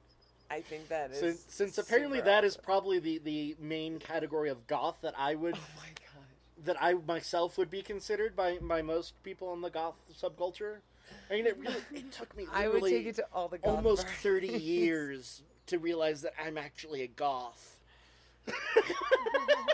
I 0.49 0.62
think 0.62 0.88
that 0.89 1.12
is 1.12 1.19
Since, 1.19 1.45
since 1.49 1.77
apparently 1.77 2.19
super 2.19 2.25
that 2.29 2.43
is 2.43 2.53
awesome. 2.53 2.63
probably 2.65 2.99
the, 2.99 3.17
the 3.19 3.55
main 3.60 3.99
category 3.99 4.49
of 4.49 4.65
goth 4.67 4.97
that 5.01 5.13
I 5.17 5.36
would 5.36 5.55
Oh 5.57 5.60
my 5.77 5.88
god. 5.88 6.65
that 6.65 6.77
I 6.81 6.93
myself 6.93 7.57
would 7.57 7.69
be 7.69 7.81
considered 7.81 8.36
by, 8.36 8.57
by 8.62 8.81
most 8.81 9.21
people 9.23 9.53
in 9.53 9.62
the 9.62 9.69
goth 9.69 9.95
subculture. 10.19 10.77
I 11.29 11.33
mean, 11.36 11.45
it 11.45 11.57
really 11.57 11.75
it 11.93 12.12
took 12.12 12.36
me 12.36 12.47
I 12.53 12.67
would 12.67 12.83
take 12.83 13.05
it 13.07 13.15
to 13.15 13.25
all 13.33 13.47
the 13.47 13.57
goth 13.57 13.75
almost 13.75 14.05
bars. 14.05 14.17
thirty 14.19 14.47
years 14.57 15.41
to 15.67 15.77
realize 15.79 16.21
that 16.21 16.33
I'm 16.41 16.57
actually 16.57 17.01
a 17.03 17.07
goth. 17.07 17.77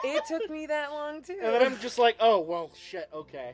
it 0.04 0.24
took 0.28 0.50
me 0.50 0.66
that 0.66 0.92
long 0.92 1.22
too. 1.22 1.38
And 1.42 1.54
then 1.54 1.62
I'm 1.64 1.80
just 1.80 2.00
like, 2.00 2.16
oh 2.20 2.40
well, 2.40 2.72
shit, 2.76 3.08
okay. 3.14 3.54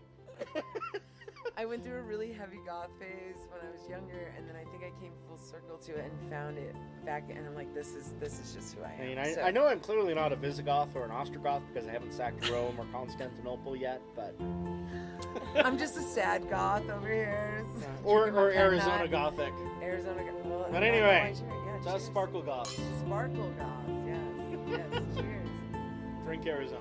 I 1.60 1.66
went 1.66 1.84
through 1.84 1.98
a 1.98 2.02
really 2.04 2.32
heavy 2.32 2.60
goth 2.66 2.88
phase 2.98 3.36
when 3.52 3.60
I 3.60 3.70
was 3.70 3.86
younger, 3.90 4.34
and 4.38 4.48
then 4.48 4.56
I 4.56 4.64
think 4.72 4.82
I 4.82 4.98
came 5.02 5.12
full 5.28 5.38
circle 5.38 5.76
to 5.88 5.92
it 5.94 6.10
and 6.10 6.30
found 6.32 6.58
it 6.58 6.74
back. 7.06 7.30
And 7.30 7.46
I'm 7.46 7.54
like, 7.54 7.74
this 7.74 7.90
is 7.96 8.14
this 8.18 8.40
is 8.40 8.54
just 8.54 8.78
who 8.78 8.84
I 8.84 8.94
am. 8.94 9.02
I 9.02 9.06
mean, 9.06 9.18
I, 9.18 9.34
So- 9.34 9.42
I 9.42 9.52
know 9.52 9.68
I'm 9.68 9.82
clearly 9.82 10.14
not 10.16 10.32
a 10.32 10.38
Visigoth 10.38 10.96
or 10.96 11.04
an 11.04 11.12
Ostrogoth 11.12 11.62
because 11.68 11.86
I 11.86 11.92
haven't 11.92 12.14
sacked 12.14 12.50
Rome 12.50 12.80
or 12.80 12.86
Constantinople 12.94 13.76
yet, 13.76 14.02
but 14.16 14.34
I'm 15.66 15.78
just 15.78 15.98
a 15.98 16.02
sad 16.02 16.50
goth 16.50 16.90
over 16.90 17.10
here. 17.12 17.66
or 18.06 18.30
or 18.32 18.52
Arizona. 18.52 19.06
Gothic. 19.10 19.52
Arizona. 19.84 20.24
Go- 20.24 20.50
Well, 20.50 20.68
But 20.72 20.84
anyway, 20.84 21.36
yeah. 21.86 21.98
Sparkle 21.98 22.42
Goth. 22.42 22.70
Sparkle 23.06 23.52
goth. 23.60 23.90
Yes. 24.08 24.22
Yes. 24.94 25.04
cheers. 25.14 25.48
Drink 26.24 26.46
Arizona. 26.48 26.80